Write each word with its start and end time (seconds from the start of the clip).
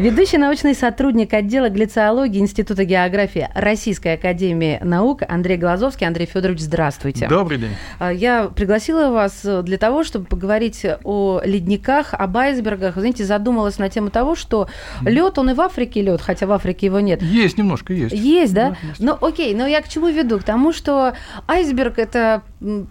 Ведущий 0.00 0.38
научный 0.38 0.74
сотрудник 0.74 1.34
отдела 1.34 1.68
глициологии 1.68 2.38
Института 2.38 2.86
географии 2.86 3.50
Российской 3.54 4.14
Академии 4.14 4.80
Наук 4.82 5.20
Андрей 5.28 5.58
Глазовский. 5.58 6.06
Андрей 6.06 6.24
Федорович, 6.24 6.60
здравствуйте. 6.60 7.28
Добрый 7.28 7.58
день. 7.58 7.72
А, 7.98 8.10
я 8.10 8.46
пригласила 8.46 9.10
вас 9.10 9.44
для 9.44 9.76
того, 9.76 10.02
чтобы 10.02 10.24
поговорить 10.24 10.86
о 11.04 11.42
ледниках, 11.44 12.14
об 12.14 12.34
айсбергах. 12.38 12.96
Знаете, 12.96 13.24
задумалась 13.24 13.76
на 13.76 13.90
тему 13.90 14.08
того, 14.08 14.36
что 14.36 14.70
лед, 15.02 15.38
он 15.38 15.50
и 15.50 15.52
в 15.52 15.60
Африке 15.60 16.00
лед, 16.00 16.22
хотя 16.22 16.46
в 16.46 16.52
Африке 16.52 16.86
его 16.86 17.00
нет. 17.00 17.20
Есть 17.20 17.58
немножко, 17.58 17.92
есть. 17.92 18.14
Есть, 18.14 18.54
да? 18.54 18.70
да 18.70 18.76
есть. 18.88 19.00
Ну, 19.00 19.18
окей, 19.20 19.54
но 19.54 19.66
я 19.66 19.82
к 19.82 19.88
чему 19.90 20.08
веду? 20.08 20.38
К 20.38 20.44
тому, 20.44 20.72
что 20.72 21.12
айсберг– 21.46 21.98
это 21.98 22.40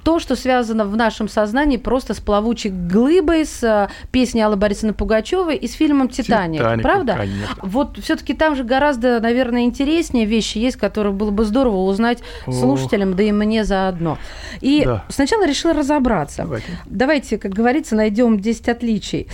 то, 0.03 0.19
что 0.19 0.35
связано 0.35 0.85
в 0.85 0.95
нашем 0.95 1.27
сознании 1.27 1.77
просто 1.77 2.13
с 2.13 2.19
плавучей 2.19 2.71
глыбой, 2.71 3.45
с 3.45 3.63
а, 3.63 3.89
песней 4.11 4.41
Аллы 4.41 4.55
Борисовны 4.55 4.93
Пугачевой 4.93 5.57
и 5.57 5.67
с 5.67 5.73
фильмом 5.73 6.09
«Титаник». 6.09 6.59
«Титаник» 6.59 6.83
правда? 6.83 7.15
Конечно. 7.15 7.55
Вот 7.61 7.99
все-таки 7.99 8.33
там 8.33 8.55
же 8.55 8.63
гораздо, 8.63 9.19
наверное, 9.19 9.61
интереснее 9.61 10.25
вещи 10.25 10.57
есть, 10.57 10.77
которые 10.77 11.13
было 11.13 11.29
бы 11.29 11.45
здорово 11.45 11.77
узнать 11.83 12.19
О. 12.47 12.51
слушателям, 12.51 13.15
да 13.15 13.23
и 13.23 13.31
мне 13.31 13.63
заодно. 13.63 14.17
И 14.61 14.83
да. 14.85 15.05
сначала 15.09 15.45
решила 15.45 15.73
разобраться. 15.73 16.43
Давайте. 16.43 16.67
Давайте, 16.87 17.37
как 17.37 17.53
говорится, 17.53 17.95
найдем 17.95 18.39
10 18.39 18.69
отличий. 18.69 19.27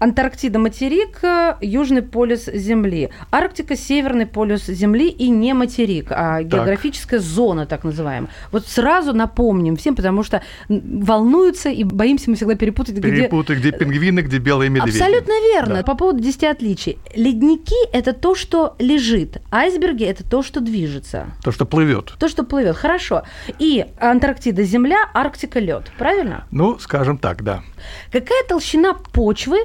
Антарктида 0.00 0.58
материк, 0.58 1.20
Южный 1.60 2.00
полюс 2.00 2.46
Земли. 2.46 3.10
Арктика 3.30 3.76
северный 3.76 4.24
полюс 4.24 4.64
Земли 4.64 5.10
и 5.10 5.28
не 5.28 5.52
материк, 5.52 6.06
а 6.10 6.38
так. 6.38 6.46
географическая 6.46 7.20
зона, 7.20 7.66
так 7.66 7.84
называемая. 7.84 8.30
Вот 8.50 8.66
сразу 8.66 9.12
напомним 9.12 9.76
всем, 9.76 9.94
потому 9.94 10.22
что 10.22 10.42
волнуются 10.68 11.68
и 11.68 11.84
боимся 11.84 12.30
мы 12.30 12.36
всегда 12.36 12.54
перепутать, 12.54 13.00
Перепутать, 13.00 13.58
где, 13.58 13.68
где 13.68 13.78
пингвины, 13.78 14.20
где 14.20 14.38
белые 14.38 14.70
медведи. 14.70 14.96
Абсолютно 14.96 15.32
верно. 15.52 15.76
Да. 15.76 15.82
По 15.82 15.94
поводу 15.94 16.20
10 16.20 16.44
отличий. 16.44 16.98
Ледники– 17.14 17.76
это 17.92 18.14
то, 18.14 18.34
что 18.34 18.76
лежит. 18.78 19.42
Айсберги– 19.50 20.04
это 20.06 20.24
то, 20.28 20.42
что 20.42 20.60
движется. 20.60 21.26
То, 21.44 21.52
что 21.52 21.66
плывет. 21.66 22.14
То, 22.18 22.28
что 22.28 22.42
плывет. 22.44 22.76
Хорошо. 22.76 23.24
И 23.58 23.84
Антарктида– 24.00 24.62
земля, 24.64 25.10
Арктика– 25.12 25.58
лед. 25.60 25.92
Правильно? 25.98 26.46
Ну, 26.50 26.78
скажем 26.78 27.18
так, 27.18 27.42
да. 27.42 27.62
Какая 28.10 28.42
толщина 28.48 28.94
почвы 28.94 29.58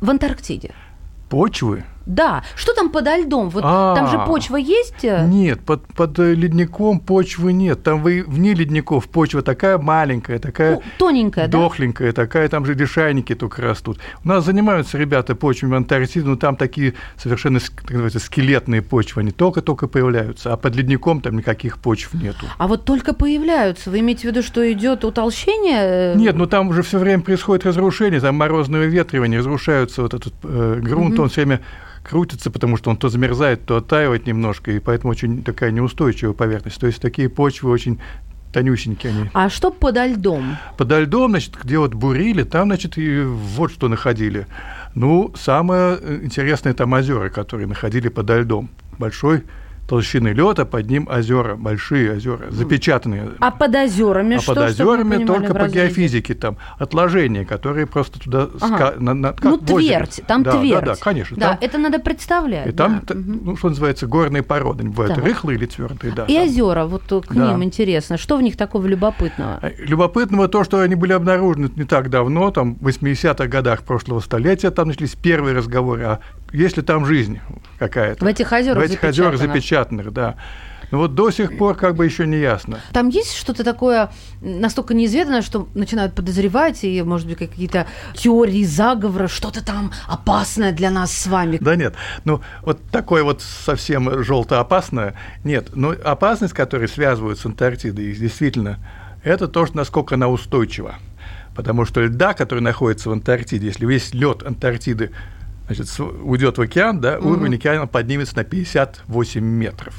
в 0.00 0.10
Антарктиде. 0.10 0.74
Почвы? 1.28 1.84
Да. 2.08 2.42
Что 2.56 2.72
там 2.72 2.88
подо 2.88 3.16
льдом? 3.16 3.50
Вот 3.50 3.62
а, 3.64 3.94
там 3.94 4.08
же 4.08 4.18
почва 4.26 4.56
есть? 4.56 5.04
Нет, 5.04 5.60
под, 5.60 5.86
под 5.88 6.18
ледником 6.18 7.00
почвы 7.00 7.52
нет. 7.52 7.82
Там 7.82 8.02
вы, 8.02 8.24
вне 8.26 8.54
ледников 8.54 9.08
почва 9.08 9.42
такая 9.42 9.76
маленькая, 9.76 10.38
такая 10.38 10.76
ну, 10.76 10.82
тоненькая, 10.98 11.48
дохленькая, 11.48 12.12
да? 12.12 12.22
такая, 12.22 12.48
там 12.48 12.64
же 12.64 12.72
лишайники 12.74 13.34
только 13.34 13.60
растут. 13.60 13.98
У 14.24 14.28
нас 14.28 14.44
занимаются 14.44 14.96
ребята 14.96 15.34
почвами 15.34 15.76
Антарктиды, 15.76 16.26
но 16.26 16.36
там 16.36 16.56
такие 16.56 16.94
совершенно 17.16 17.60
так 17.60 17.90
называется, 17.90 18.20
скелетные 18.20 18.80
почвы, 18.80 19.20
они 19.20 19.30
только-только 19.30 19.86
появляются, 19.86 20.54
а 20.54 20.56
под 20.56 20.76
ледником 20.76 21.20
там 21.20 21.36
никаких 21.36 21.78
почв 21.78 22.14
нету. 22.14 22.46
А 22.56 22.66
вот 22.68 22.86
только 22.86 23.12
появляются. 23.12 23.90
Вы 23.90 24.00
имеете 24.00 24.22
в 24.22 24.24
виду, 24.24 24.42
что 24.42 24.70
идет 24.72 25.04
утолщение? 25.04 26.14
Нет, 26.14 26.36
ну 26.36 26.46
там 26.46 26.68
уже 26.68 26.82
все 26.82 26.98
время 26.98 27.22
происходит 27.22 27.66
разрушение, 27.66 28.20
там 28.20 28.36
морозное 28.36 28.86
ветривание, 28.86 29.40
разрушаются 29.40 30.00
вот 30.00 30.14
этот 30.14 30.32
э, 30.42 30.80
грунт, 30.82 31.14
угу. 31.14 31.24
он 31.24 31.28
все 31.28 31.42
время 31.42 31.60
крутится, 32.08 32.50
потому 32.50 32.76
что 32.76 32.90
он 32.90 32.96
то 32.96 33.08
замерзает, 33.08 33.64
то 33.66 33.76
оттаивает 33.76 34.26
немножко, 34.26 34.70
и 34.72 34.78
поэтому 34.78 35.10
очень 35.10 35.42
такая 35.42 35.70
неустойчивая 35.70 36.32
поверхность. 36.32 36.80
То 36.80 36.86
есть 36.86 37.00
такие 37.00 37.28
почвы 37.28 37.70
очень 37.70 37.98
тонюсенькие 38.52 39.12
они. 39.12 39.30
А 39.34 39.50
что 39.50 39.70
подо 39.70 40.06
льдом? 40.06 40.56
Подо 40.78 41.00
льдом, 41.00 41.32
значит, 41.32 41.56
где 41.62 41.78
вот 41.78 41.94
бурили, 41.94 42.44
там, 42.44 42.68
значит, 42.68 42.96
и 42.96 43.22
вот 43.22 43.72
что 43.72 43.88
находили. 43.88 44.46
Ну, 44.94 45.32
самое 45.36 45.98
интересное 46.22 46.72
там 46.72 46.92
озера, 46.92 47.28
которые 47.28 47.68
находили 47.68 48.08
подо 48.08 48.40
льдом. 48.40 48.70
Большой 48.98 49.44
толщины 49.88 50.28
лед, 50.28 50.58
а 50.58 50.66
под 50.66 50.88
ним 50.88 51.08
озера, 51.08 51.56
большие 51.56 52.16
озера, 52.16 52.50
запечатанные. 52.50 53.30
А 53.40 53.50
под 53.50 53.74
озерами 53.74 54.36
а 54.36 54.40
что? 54.40 54.54
под 54.54 54.64
озерами 54.64 55.24
только 55.24 55.54
по 55.54 55.66
геофизике 55.66 56.34
там 56.34 56.58
отложения, 56.78 57.44
которые 57.44 57.86
просто 57.86 58.20
туда 58.20 58.48
ага. 58.60 58.76
ска... 58.76 58.94
на, 58.98 59.14
на, 59.14 59.32
как 59.32 59.44
ну 59.44 59.56
твердь, 59.56 60.20
там 60.26 60.42
да, 60.42 60.52
твердь. 60.52 60.84
Да, 60.84 60.94
да, 60.94 61.00
конечно. 61.00 61.36
Да, 61.36 61.48
там... 61.48 61.58
это 61.62 61.78
надо 61.78 61.98
представлять. 61.98 62.66
И 62.66 62.72
там, 62.72 63.02
да. 63.06 63.14
ну 63.14 63.56
что 63.56 63.70
называется, 63.70 64.06
горные 64.06 64.42
породы, 64.42 64.84
бывают 64.84 65.16
да. 65.16 65.22
рыхлые 65.22 65.58
или 65.58 65.66
твердые, 65.66 66.12
да. 66.12 66.26
И 66.26 66.34
там. 66.34 66.44
озера, 66.44 66.84
вот 66.84 67.02
к 67.26 67.32
да. 67.32 67.50
ним 67.50 67.64
интересно, 67.64 68.18
что 68.18 68.36
в 68.36 68.42
них 68.42 68.58
такого 68.58 68.86
любопытного? 68.86 69.58
Э, 69.62 69.70
любопытного 69.78 70.48
то, 70.48 70.64
что 70.64 70.80
они 70.80 70.96
были 70.96 71.14
обнаружены 71.14 71.70
не 71.74 71.84
так 71.84 72.10
давно, 72.10 72.50
там 72.50 72.74
в 72.74 72.86
80-х 72.86 73.46
годах 73.46 73.82
прошлого 73.84 74.20
столетия, 74.20 74.70
там 74.70 74.88
начались 74.88 75.14
первые 75.14 75.56
разговоры 75.56 76.02
о 76.04 76.20
есть 76.52 76.76
ли 76.76 76.82
там 76.82 77.04
жизнь 77.04 77.40
какая-то. 77.78 78.24
В 78.24 78.28
этих 78.28 78.52
озерах 78.52 78.78
В 78.78 78.80
этих 78.80 79.02
озерах 79.04 79.38
запечатанных, 79.38 80.12
да. 80.12 80.36
Но 80.90 80.98
вот 80.98 81.14
до 81.14 81.30
сих 81.30 81.58
пор 81.58 81.76
как 81.76 81.96
бы 81.96 82.04
еще 82.06 82.26
не 82.26 82.38
ясно. 82.38 82.78
Там 82.92 83.08
есть 83.08 83.36
что-то 83.36 83.62
такое 83.62 84.10
настолько 84.40 84.94
неизведанное, 84.94 85.42
что 85.42 85.68
начинают 85.74 86.14
подозревать, 86.14 86.82
и, 86.82 87.02
может 87.02 87.26
быть, 87.26 87.36
какие-то 87.36 87.86
теории 88.14 88.64
заговора, 88.64 89.28
что-то 89.28 89.64
там 89.64 89.92
опасное 90.06 90.72
для 90.72 90.90
нас 90.90 91.12
с 91.12 91.26
вами. 91.26 91.58
Да 91.60 91.76
нет, 91.76 91.94
ну 92.24 92.40
вот 92.62 92.80
такое 92.90 93.22
вот 93.22 93.42
совсем 93.42 94.22
желто 94.22 94.60
опасное, 94.60 95.14
нет. 95.44 95.70
Но 95.74 95.90
опасность, 95.90 96.54
которая 96.54 96.88
связывают 96.88 97.38
с 97.38 97.44
Антарктидой, 97.44 98.14
действительно, 98.14 98.78
это 99.22 99.46
то, 99.46 99.66
что 99.66 99.76
насколько 99.76 100.14
она 100.14 100.28
устойчива. 100.28 100.94
Потому 101.54 101.84
что 101.84 102.00
льда, 102.00 102.34
который 102.34 102.60
находится 102.60 103.10
в 103.10 103.12
Антарктиде, 103.12 103.66
если 103.66 103.84
весь 103.84 104.14
лед 104.14 104.44
Антарктиды 104.46 105.10
значит, 105.68 106.00
уйдет 106.00 106.58
в 106.58 106.60
океан, 106.60 107.00
да, 107.00 107.18
уровень 107.18 107.54
океана 107.54 107.86
поднимется 107.86 108.36
на 108.36 108.44
58 108.44 109.40
метров. 109.44 109.94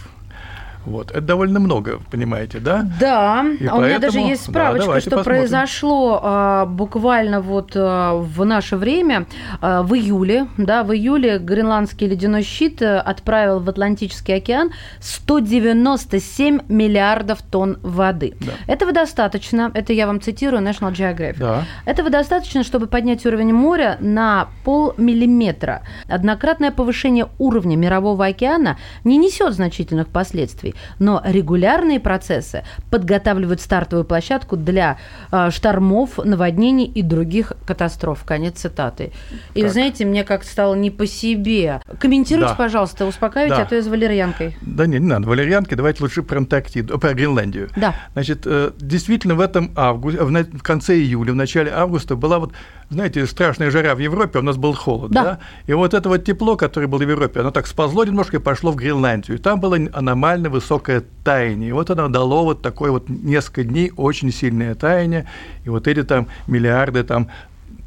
Вот. 0.86 1.12
Это 1.12 1.22
довольно 1.22 1.60
много, 1.60 2.00
понимаете, 2.10 2.60
да? 2.60 2.86
Да. 3.00 3.46
И 3.60 3.66
а 3.66 3.72
поэтому... 3.72 3.78
у 3.78 3.86
меня 3.86 4.00
даже 4.00 4.20
есть 4.20 4.44
справочка, 4.44 4.94
да, 4.94 5.02
что 5.02 5.10
посмотрим. 5.12 5.40
произошло 5.40 6.20
а, 6.24 6.66
буквально 6.66 7.42
вот 7.42 7.74
а, 7.76 8.16
в 8.16 8.46
наше 8.46 8.78
время, 8.78 9.28
а, 9.62 9.84
в 9.84 9.94
июле, 9.94 10.48
да, 10.58 10.84
в 10.84 10.94
июле 10.94 11.38
гренландский 11.38 12.08
ледяной 12.08 12.44
щит 12.44 12.82
э, 12.82 12.98
отправил 12.98 13.60
в 13.60 13.70
Атлантический 13.70 14.36
океан 14.36 14.72
197 15.02 16.62
миллиардов 16.70 17.42
тонн 17.42 17.78
воды. 17.84 18.36
Да. 18.40 18.74
Этого 18.74 18.92
достаточно, 18.92 19.72
это 19.74 19.94
я 19.94 20.08
вам 20.08 20.22
цитирую 20.22 20.64
National 20.64 20.94
Geographic. 20.94 21.40
Да. 21.40 21.64
Этого 21.86 22.10
достаточно, 22.10 22.64
чтобы 22.64 22.88
поднять 22.88 23.26
уровень 23.26 23.54
моря 23.54 23.98
на 24.00 24.48
полмиллиметра. 24.64 25.84
Однократное 26.08 26.72
повышение 26.72 27.28
уровня 27.38 27.76
мирового 27.76 28.26
океана 28.26 28.78
не 29.04 29.18
несет 29.18 29.54
значительных 29.54 30.08
последствий 30.08 30.69
но 31.00 31.22
регулярные 31.26 32.00
процессы 32.00 32.64
подготавливают 32.90 33.62
стартовую 33.62 34.06
площадку 34.06 34.58
для 34.58 34.98
э, 35.32 35.50
штормов, 35.52 36.18
наводнений 36.18 36.86
и 36.86 37.02
других 37.02 37.54
катастроф. 37.66 38.24
Конец 38.26 38.60
цитаты. 38.60 39.12
И 39.54 39.64
вы 39.64 39.70
знаете, 39.70 40.06
мне 40.06 40.24
как 40.24 40.44
стало 40.44 40.76
не 40.76 40.92
по 40.92 41.06
себе. 41.06 41.82
Комментируйте, 42.00 42.50
да. 42.50 42.56
пожалуйста, 42.56 43.06
успокаивайте, 43.06 43.58
да. 43.58 43.64
а 43.64 43.66
то 43.66 43.76
я 43.76 43.82
с 43.82 43.88
валерьянкой. 43.88 44.58
Да 44.62 44.86
не, 44.86 45.00
не 45.00 45.08
надо 45.08 45.28
валерьянки, 45.28 45.74
давайте 45.74 46.04
лучше 46.04 46.24
про 46.24 46.38
Антарктиду, 46.38 47.00
про 47.00 47.14
Гренландию. 47.14 47.70
Да. 47.76 47.96
Значит, 48.14 48.44
э, 48.46 48.72
действительно 48.78 49.36
в 49.36 49.42
этом 49.42 49.72
августе, 49.76 50.24
в 50.24 50.64
конце 50.64 50.96
июля, 50.96 51.34
в 51.34 51.36
начале 51.36 51.72
августа 51.72 52.16
была 52.16 52.40
вот 52.40 52.54
знаете, 52.90 53.26
страшная 53.28 53.70
жара 53.70 53.94
в 53.94 54.00
Европе, 54.00 54.40
у 54.40 54.42
нас 54.42 54.58
был 54.58 54.74
холод, 54.74 55.12
да. 55.12 55.24
да? 55.24 55.40
И 55.68 55.74
вот 55.74 55.94
это 55.94 56.10
вот 56.10 56.24
тепло, 56.24 56.56
которое 56.56 56.88
было 56.88 57.00
в 57.00 57.10
Европе, 57.10 57.42
оно 57.42 57.52
так 57.52 57.68
сползло 57.68 58.04
немножко 58.04 58.38
и 58.38 58.40
пошло 58.40 58.72
в 58.72 58.76
Гренландию. 58.76 59.38
И 59.38 59.42
там 59.42 59.60
было 59.60 59.78
аномально 59.94 60.50
высокое 60.50 61.04
таяние. 61.24 61.70
И 61.70 61.72
вот 61.72 61.90
оно 61.92 62.08
дало 62.08 62.44
вот 62.44 62.62
такое 62.62 62.92
вот 62.92 63.08
несколько 63.08 63.64
дней 63.64 63.92
очень 63.96 64.32
сильное 64.32 64.74
таяние. 64.74 65.28
И 65.66 65.70
вот 65.70 65.88
эти 65.88 66.04
там 66.04 66.28
миллиарды 66.48 67.04
там 67.04 67.30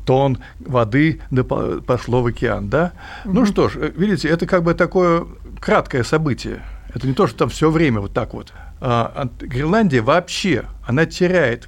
тонн 0.06 0.38
воды 0.60 1.20
пошло 1.86 2.22
в 2.22 2.26
океан, 2.26 2.68
да? 2.68 2.92
Угу. 3.24 3.34
Ну 3.34 3.46
что 3.46 3.68
ж, 3.68 3.76
э, 3.76 3.92
видите, 3.96 4.28
это 4.28 4.46
как 4.46 4.62
бы 4.62 4.74
такое 4.74 5.26
краткое 5.60 6.04
событие. 6.04 6.62
Это 6.94 7.06
не 7.06 7.14
то, 7.14 7.26
что 7.26 7.38
там 7.38 7.48
все 7.48 7.70
время 7.70 8.00
вот 8.00 8.12
так 8.12 8.34
вот. 8.34 8.52
А 8.80 9.28
Гренландия 9.40 10.02
вообще, 10.02 10.64
она 10.86 11.06
теряет 11.06 11.66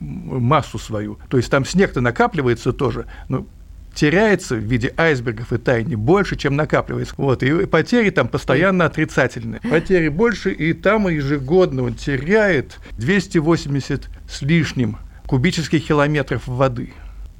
массу 0.00 0.78
свою. 0.78 1.18
То 1.28 1.36
есть 1.36 1.50
там 1.50 1.64
снег-то 1.64 2.00
накапливается 2.00 2.72
тоже, 2.72 3.06
но 3.28 3.46
теряется 3.94 4.56
в 4.56 4.58
виде 4.58 4.92
айсбергов 4.96 5.52
и 5.52 5.58
тайни 5.58 5.94
больше, 5.94 6.36
чем 6.36 6.56
накапливается. 6.56 7.14
Вот, 7.16 7.42
и 7.42 7.66
потери 7.66 8.10
там 8.10 8.28
постоянно 8.28 8.86
отрицательные. 8.86 9.60
Потери 9.60 10.08
больше, 10.08 10.50
и 10.50 10.72
там 10.72 11.08
ежегодно 11.08 11.84
он 11.84 11.94
теряет 11.94 12.78
280 12.98 14.08
с 14.28 14.42
лишним 14.42 14.98
кубических 15.26 15.86
километров 15.86 16.46
воды. 16.46 16.92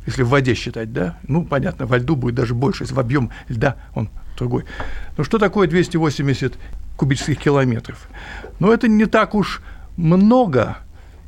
Если 0.06 0.22
в 0.22 0.28
воде 0.28 0.54
считать, 0.54 0.92
да? 0.92 1.18
Ну, 1.26 1.44
понятно, 1.44 1.86
во 1.86 1.98
льду 1.98 2.14
будет 2.14 2.34
даже 2.34 2.54
больше, 2.54 2.84
если 2.84 2.94
в 2.94 3.00
объем 3.00 3.30
льда 3.48 3.76
он 3.94 4.10
другой. 4.38 4.64
Но 5.16 5.24
что 5.24 5.38
такое 5.38 5.66
280 5.66 6.54
кубических 6.96 7.38
километров? 7.38 8.08
Ну, 8.60 8.70
это 8.70 8.86
не 8.86 9.06
так 9.06 9.34
уж 9.34 9.62
много– 9.96 10.78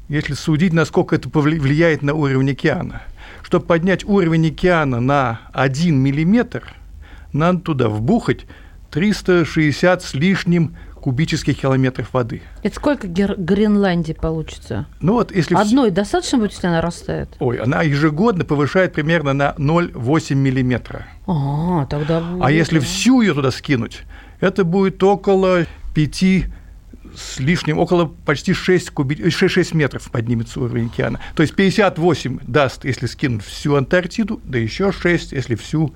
если 0.08 0.35
судить, 0.35 0.73
насколько 0.73 1.17
это 1.17 1.29
влияет 1.29 2.03
на 2.03 2.14
уровень 2.14 2.50
океана. 2.53 3.03
Чтобы 3.43 3.67
поднять 3.67 4.05
уровень 4.05 4.49
океана 4.49 5.00
на 5.00 5.41
1 5.53 5.97
миллиметр, 5.97 6.75
надо 7.32 7.61
туда 7.61 7.88
вбухать 7.88 8.47
360 8.91 10.03
с 10.03 10.14
лишним 10.14 10.76
кубических 10.94 11.61
километров 11.61 12.12
воды. 12.12 12.43
Это 12.64 12.75
сколько 12.75 13.06
Гер- 13.06 13.37
Гренландии 13.37 14.12
получится? 14.12 14.87
Ну 15.00 15.12
вот, 15.12 15.35
если 15.35 15.55
одной 15.55 15.91
достаточно 15.93 16.38
будет, 16.38 16.53
если 16.53 16.67
она 16.67 16.81
растает? 16.81 17.29
Ой, 17.38 17.58
она 17.58 17.82
ежегодно 17.82 18.44
повышает 18.44 18.93
примерно 18.93 19.32
на 19.32 19.55
0,8 19.56 20.35
миллиметра. 20.35 21.06
А, 21.29 21.87
тогда 21.87 22.20
будет. 22.20 22.43
А 22.44 22.50
если 22.50 22.81
всю 22.81 23.20
ее 23.20 23.35
туда 23.35 23.53
скинуть, 23.53 24.03
это 24.41 24.64
будет 24.64 25.00
около 25.03 25.67
5 25.94 26.25
с 27.17 27.39
лишним, 27.39 27.79
около 27.79 28.07
почти 28.07 28.53
6, 28.53 28.91
куби... 28.91 29.31
6, 29.31 29.53
6 29.53 29.75
метров 29.75 30.11
поднимется 30.11 30.61
уровень 30.61 30.87
океана. 30.87 31.21
То 31.35 31.43
есть 31.43 31.55
58 31.55 32.41
даст, 32.47 32.85
если 32.85 33.07
скинуть 33.07 33.45
всю 33.45 33.75
Антарктиду, 33.75 34.41
да 34.45 34.59
еще 34.59 34.93
6, 34.93 35.33
если 35.33 35.55
всю 35.55 35.95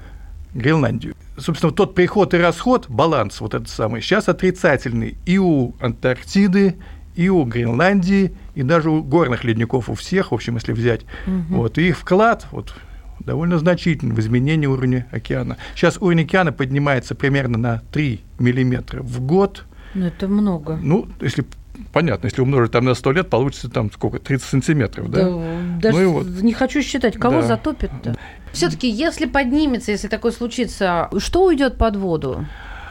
Гренландию. 0.55 1.15
Собственно, 1.37 1.73
тот 1.73 1.95
приход 1.95 2.35
и 2.35 2.39
расход, 2.39 2.87
баланс 2.89 3.41
вот 3.41 3.55
этот 3.55 3.69
самый, 3.69 4.03
сейчас 4.03 4.29
отрицательный 4.29 5.17
и 5.25 5.39
у 5.39 5.77
Антарктиды, 5.81 6.77
и 7.15 7.29
у 7.29 7.45
Гренландии, 7.45 8.35
и 8.55 8.63
даже 8.63 8.91
у 8.91 9.03
горных 9.03 9.45
ледников 9.45 9.89
у 9.89 9.95
всех, 9.95 10.33
в 10.33 10.35
общем, 10.35 10.57
если 10.57 10.73
взять. 10.73 11.03
Угу. 11.27 11.57
Вот, 11.57 11.79
и 11.79 11.89
их 11.89 11.99
вклад 11.99 12.47
вот, 12.51 12.75
довольно 13.21 13.59
значительный 13.59 14.15
в 14.15 14.21
изменении 14.21 14.67
уровня 14.67 15.07
океана. 15.11 15.57
Сейчас 15.75 15.99
уровень 15.99 16.25
океана 16.25 16.53
поднимается 16.53 17.15
примерно 17.15 17.59
на 17.59 17.83
3 17.93 18.21
миллиметра 18.39 19.03
в 19.03 19.21
год. 19.21 19.65
Ну, 19.95 20.07
это 20.07 20.29
много. 20.29 20.79
Ну, 20.81 21.09
если 21.21 21.45
понятно, 21.93 22.27
если 22.27 22.43
умножить 22.43 22.73
там 22.73 22.85
на 22.85 22.95
100 22.95 23.13
лет, 23.13 23.31
получится 23.31 23.69
там 23.69 23.91
сколько, 23.93 24.19
30 24.19 24.47
сантиметров, 24.47 25.11
да? 25.11 25.25
да 25.25 25.81
даже 25.81 25.99
ну, 25.99 26.13
вот. 26.13 26.27
не 26.27 26.53
хочу 26.53 26.83
считать, 26.83 27.19
кого 27.19 27.41
да. 27.41 27.49
затопит-то. 27.49 28.17
Все-таки, 28.53 28.89
если 28.89 29.27
поднимется, 29.27 29.93
если 29.93 30.09
такое 30.09 30.33
случится, 30.33 31.09
что 31.19 31.45
уйдет 31.45 31.77
под 31.77 31.97
воду? 31.97 32.47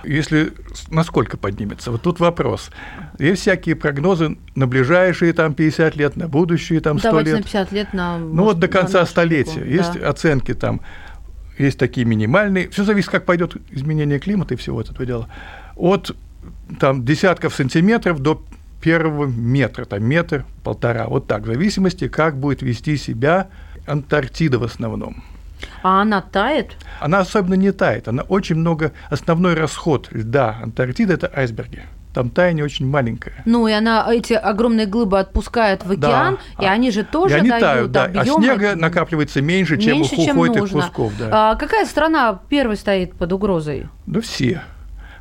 Если 0.06 0.54
насколько 0.90 1.36
поднимется? 1.36 1.92
Вот 1.92 2.01
тут 2.01 2.22
вопрос. 2.22 2.72
Есть 3.18 3.42
всякие 3.42 3.75
прогнозы 3.75 4.38
на 4.56 4.66
ближайшие 4.66 5.34
там 5.34 5.54
50 5.54 5.95
лет, 5.98 6.16
на 6.16 6.30
будущие 6.30 6.80
там 6.80 7.00
100 7.00 7.10
Давайте 7.10 7.31
лет. 7.31 7.40
на 7.40 7.44
50 7.44 7.72
лет, 7.74 7.94
на 7.94 8.18
Ну 8.18 8.45
вот 8.45 8.60
до 8.60 8.69
конца 8.69 9.06
столетия. 9.06 9.60
Веку. 9.60 9.69
Есть 9.69 10.00
да. 10.00 10.10
оценки 10.10 10.54
там, 10.54 10.80
есть 11.57 11.78
такие 11.78 12.06
минимальные. 12.06 12.69
Все 12.69 12.86
зависит, 12.86 13.10
как 13.10 13.25
пойдет 13.25 13.57
изменение 13.72 14.19
климата 14.19 14.54
и 14.54 14.57
всего 14.57 14.80
этого 14.80 15.06
дела. 15.06 15.28
От 15.75 16.16
там 16.80 17.03
десятков 17.06 17.53
сантиметров 17.56 18.19
до 18.19 18.44
первого 18.81 19.25
метра, 19.25 19.86
там 19.86 20.03
метр, 20.03 20.45
полтора, 20.63 21.07
вот 21.07 21.27
так, 21.27 21.44
в 21.44 21.47
зависимости, 21.47 22.07
как 22.07 22.38
будет 22.38 22.62
вести 22.62 22.97
себя 22.97 23.50
Антарктида 23.88 24.59
в 24.59 24.63
основном. 24.63 25.24
А 25.83 26.01
она 26.01 26.21
тает? 26.21 26.77
Она 27.01 27.19
особенно 27.19 27.56
не 27.56 27.71
тает. 27.71 28.07
Она 28.07 28.24
очень 28.24 28.56
много... 28.56 28.94
Основной 29.09 29.56
расход 29.56 30.07
льда 30.12 30.57
Антарктиды– 30.62 31.13
это 31.15 31.31
айсберги. 31.36 31.83
Там 32.13 32.30
таяние 32.30 32.65
очень 32.65 32.88
маленькое. 32.88 33.35
Ну, 33.45 33.68
и 33.68 33.71
она 33.71 34.07
эти 34.12 34.33
огромные 34.33 34.88
глыбы 34.88 35.19
отпускает 35.19 35.85
в 35.85 35.92
океан, 35.92 36.39
да. 36.57 36.63
и 36.63 36.68
они 36.68 36.92
же 36.92 37.03
тоже 37.03 37.35
и 37.35 37.39
они 37.39 37.50
дают 37.50 37.62
тают, 37.62 37.92
да. 37.92 38.21
А 38.21 38.25
снега 38.25 38.75
накапливается 38.75 39.42
меньше, 39.42 39.77
чем 39.77 39.97
меньше, 39.97 40.15
уходит 40.15 40.56
чем 40.56 40.62
нужно. 40.63 40.81
кусков. 40.81 41.13
Да. 41.19 41.51
А 41.51 41.56
какая 41.56 41.85
страна 41.85 42.39
первой 42.50 42.77
стоит 42.77 43.13
под 43.13 43.31
угрозой? 43.33 43.89
Да 44.07 44.21
все 44.21 44.62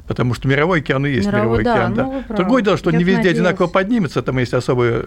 потому 0.09 0.35
что 0.35 0.49
мировой 0.49 0.81
океан 0.81 1.07
и 1.07 1.11
есть 1.11 1.27
мировой, 1.29 1.63
мировой 1.63 1.65
да, 1.65 1.75
океан. 1.75 1.95
Да. 1.95 2.05
Ну, 2.29 2.37
Другое 2.37 2.63
дело, 2.63 2.77
что 2.77 2.91
Я 2.91 2.99
не 2.99 3.05
везде 3.05 3.19
надеялась. 3.19 3.39
одинаково 3.39 3.67
поднимется, 3.69 4.23
там 4.23 4.39
есть 4.39 4.55
особые 4.55 5.05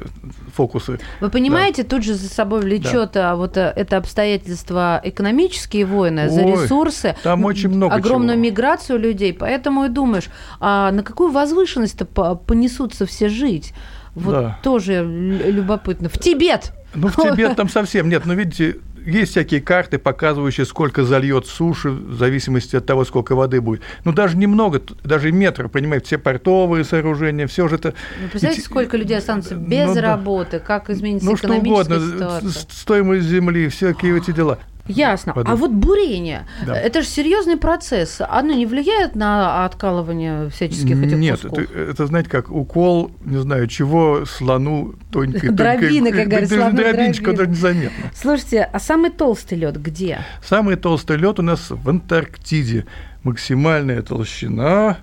фокусы. 0.56 1.00
Вы 1.20 1.30
понимаете, 1.30 1.84
да. 1.84 1.90
тут 1.90 2.04
же 2.04 2.14
за 2.14 2.30
собой 2.30 2.62
влечет 2.62 3.12
да. 3.14 3.36
вот 3.36 3.58
э, 3.58 3.74
это 3.76 3.98
обстоятельства 3.98 5.02
экономические 5.04 5.86
войны, 5.86 6.24
Ой, 6.24 6.30
за 6.30 6.42
ресурсы, 6.42 7.16
там 7.24 7.44
очень 7.44 7.70
много 7.70 7.96
огромную 7.96 8.38
чего. 8.38 8.46
миграцию 8.46 9.00
людей, 9.00 9.34
поэтому 9.34 9.86
и 9.86 9.90
думаешь, 9.90 10.30
а 10.60 10.92
на 10.92 11.04
какую 11.04 11.32
возвышенность-то 11.32 12.06
понесутся 12.06 13.06
все 13.06 13.28
жить? 13.28 13.74
Вот 14.14 14.32
да. 14.34 14.60
тоже 14.62 15.04
любопытно. 15.04 16.10
В 16.10 16.20
Тибет! 16.20 16.74
Ну, 16.94 17.08
в 17.08 17.16
Тибет 17.16 17.56
там 17.58 17.70
совсем 17.70 18.10
нет. 18.10 18.26
Но 18.26 18.34
видите, 18.34 18.78
есть 19.06 19.32
всякие 19.32 19.62
карты, 19.62 19.98
показывающие, 19.98 20.66
сколько 20.66 21.04
зальет 21.04 21.48
суши, 21.48 21.90
в 21.90 22.16
зависимости 22.16 22.76
от 22.76 22.86
того, 22.86 23.06
сколько 23.06 23.36
воды 23.36 23.62
будет. 23.62 23.82
Ну, 24.04 24.14
даже 24.14 24.38
немного, 24.38 24.82
даже 25.04 25.32
метр, 25.32 25.70
понимаете, 25.70 26.06
все 26.06 26.18
портовые 26.18 26.84
сооружения, 26.84 27.48
все 27.48 27.68
же 27.68 27.76
это... 27.76 27.94
Ну, 28.22 28.28
представляете, 28.30 28.64
сколько 28.64 28.98
людей 28.98 29.18
останутся 29.18 29.56
ну 29.56 29.68
без 29.68 29.96
ну, 29.96 30.02
работы, 30.02 30.60
как 30.60 30.90
изменится 30.90 31.26
ну, 31.26 31.36
экономическая 31.36 31.84
что 31.84 31.96
угодно, 31.96 32.40
ситуация? 32.40 32.66
стоимость 32.70 33.26
земли, 33.26 33.68
всякие 33.70 34.18
эти 34.18 34.32
дела. 34.32 34.60
Ясно. 34.88 35.34
Воды. 35.34 35.52
А 35.52 35.56
вот 35.56 35.72
бурение, 35.72 36.46
да. 36.66 36.76
это 36.76 37.02
же 37.02 37.08
серьезный 37.08 37.58
процесс. 37.58 38.22
Оно 38.28 38.54
не 38.54 38.66
влияет 38.66 39.16
на 39.16 39.66
откалывание 39.66 40.50
всяческих 40.50 41.02
этих 41.04 41.18
Нет, 41.18 41.42
кусков? 41.42 41.60
это, 41.60 41.80
это, 41.80 42.08
знаете, 42.08 42.30
как 42.30 42.52
укол, 42.52 43.12
не 43.24 43.38
знаю, 43.38 43.68
чего 43.68 44.26
слону 44.26 44.96
тоненькой... 45.12 45.50
Дробина, 45.50 46.12
как 46.12 46.28
говорят, 46.28 46.50
слону 46.50 46.78
дробиночка, 46.78 47.34
даже 47.34 47.50
незаметно. 47.50 48.12
Слушайте, 48.16 48.70
а 48.72 48.80
самый 48.80 49.12
толстый 49.12 49.56
лед 49.58 49.82
где? 49.82 50.20
Самый 50.44 50.76
толстый 50.76 51.18
лед 51.18 51.40
у 51.40 51.44
нас 51.44 51.70
в 51.70 51.90
Антарктиде 51.90 52.86
максимальная 53.24 54.02
толщина 54.02 54.98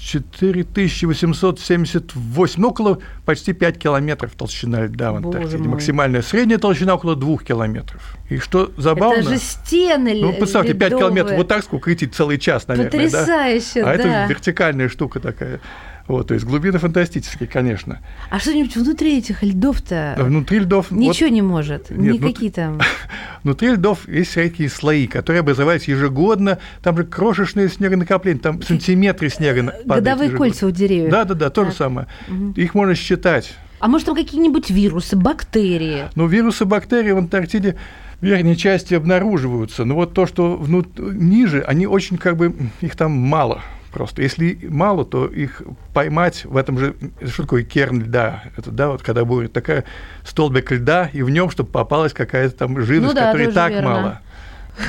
4878, 0.00 2.60
ну, 2.60 2.68
около 2.68 2.98
почти 3.24 3.54
5 3.54 3.78
километров 3.78 4.32
толщина 4.36 4.86
льда 4.86 5.12
в 5.12 5.16
Антарктиде. 5.16 5.68
Максимальная 5.68 6.22
средняя 6.22 6.58
толщина 6.58 6.94
около 6.94 7.16
2 7.16 7.38
километров. 7.38 8.16
И 8.28 8.38
что 8.38 8.70
забавно... 8.76 9.20
Это 9.20 9.30
же 9.30 9.38
стены 9.38 10.20
Ну, 10.20 10.34
представьте, 10.34 10.72
ледовые. 10.72 10.90
5 10.90 10.98
километров, 10.98 11.36
вот 11.38 11.48
так 11.48 11.64
сколько 11.64 11.92
идти 11.92 12.06
целый 12.06 12.38
час, 12.38 12.68
наверное. 12.68 12.90
Потрясающе, 12.90 13.82
да? 13.82 13.90
А 13.90 13.96
да. 13.96 14.02
это 14.02 14.26
вертикальная 14.32 14.88
штука 14.88 15.20
такая. 15.20 15.60
Вот, 16.08 16.28
то 16.28 16.34
есть 16.34 16.46
глубины 16.46 16.78
фантастические, 16.78 17.48
конечно. 17.48 18.00
А 18.30 18.38
что-нибудь 18.38 18.76
внутри 18.76 19.18
этих 19.18 19.42
льдов-то? 19.42 20.14
Внутри 20.18 20.60
льдов... 20.60 20.90
Ничего 20.90 21.28
вот, 21.28 21.34
не 21.34 21.42
может? 21.42 21.90
Нет, 21.90 22.14
Никакие 22.14 22.52
там... 22.52 22.80
Внутри 23.42 23.72
льдов 23.72 24.08
есть 24.08 24.30
всякие 24.30 24.68
слои, 24.68 25.08
которые 25.08 25.40
образовались 25.40 25.88
ежегодно. 25.88 26.58
Там 26.82 26.96
же 26.96 27.04
крошечные 27.04 27.68
снегонакопления, 27.68 28.40
там 28.40 28.62
сантиметры 28.62 29.28
снега 29.30 29.74
Годовые 29.84 30.30
кольца 30.30 30.66
у 30.66 30.70
деревьев. 30.70 31.10
Да-да-да, 31.10 31.50
то 31.50 31.64
же 31.64 31.72
самое. 31.72 32.06
Угу. 32.28 32.52
Их 32.56 32.74
можно 32.74 32.94
считать. 32.94 33.54
А 33.80 33.88
может, 33.88 34.06
там 34.06 34.14
какие-нибудь 34.14 34.70
вирусы, 34.70 35.16
бактерии? 35.16 36.04
Ну, 36.14 36.26
вирусы, 36.26 36.64
бактерии 36.64 37.10
в 37.10 37.18
Антарктиде 37.18 37.76
в 38.20 38.24
верхней 38.24 38.56
части 38.56 38.94
обнаруживаются. 38.94 39.84
Но 39.84 39.96
вот 39.96 40.14
то, 40.14 40.26
что 40.26 40.56
внут... 40.56 40.98
ниже, 40.98 41.62
они 41.62 41.86
очень 41.86 42.16
как 42.16 42.36
бы... 42.36 42.54
Их 42.80 42.96
там 42.96 43.10
мало 43.12 43.62
просто. 43.96 44.20
Если 44.20 44.58
мало, 44.68 45.06
то 45.06 45.24
их 45.24 45.62
поймать 45.94 46.44
в 46.44 46.58
этом 46.58 46.78
же, 46.78 46.94
что 47.26 47.44
такое 47.44 47.62
керн 47.62 48.02
льда? 48.02 48.42
Это, 48.58 48.70
да, 48.70 48.88
вот 48.88 49.02
когда 49.02 49.24
будет 49.24 49.54
такая 49.54 49.84
столбик 50.22 50.70
льда, 50.70 51.08
и 51.14 51.22
в 51.22 51.30
нем, 51.30 51.48
чтобы 51.48 51.70
попалась 51.70 52.12
какая-то 52.12 52.54
там 52.54 52.78
жидкость, 52.78 53.14
ну, 53.14 53.18
да, 53.18 53.28
которой 53.28 53.48
и 53.48 53.52
так 53.52 53.70
верно. 53.70 53.88
мало. 53.88 54.20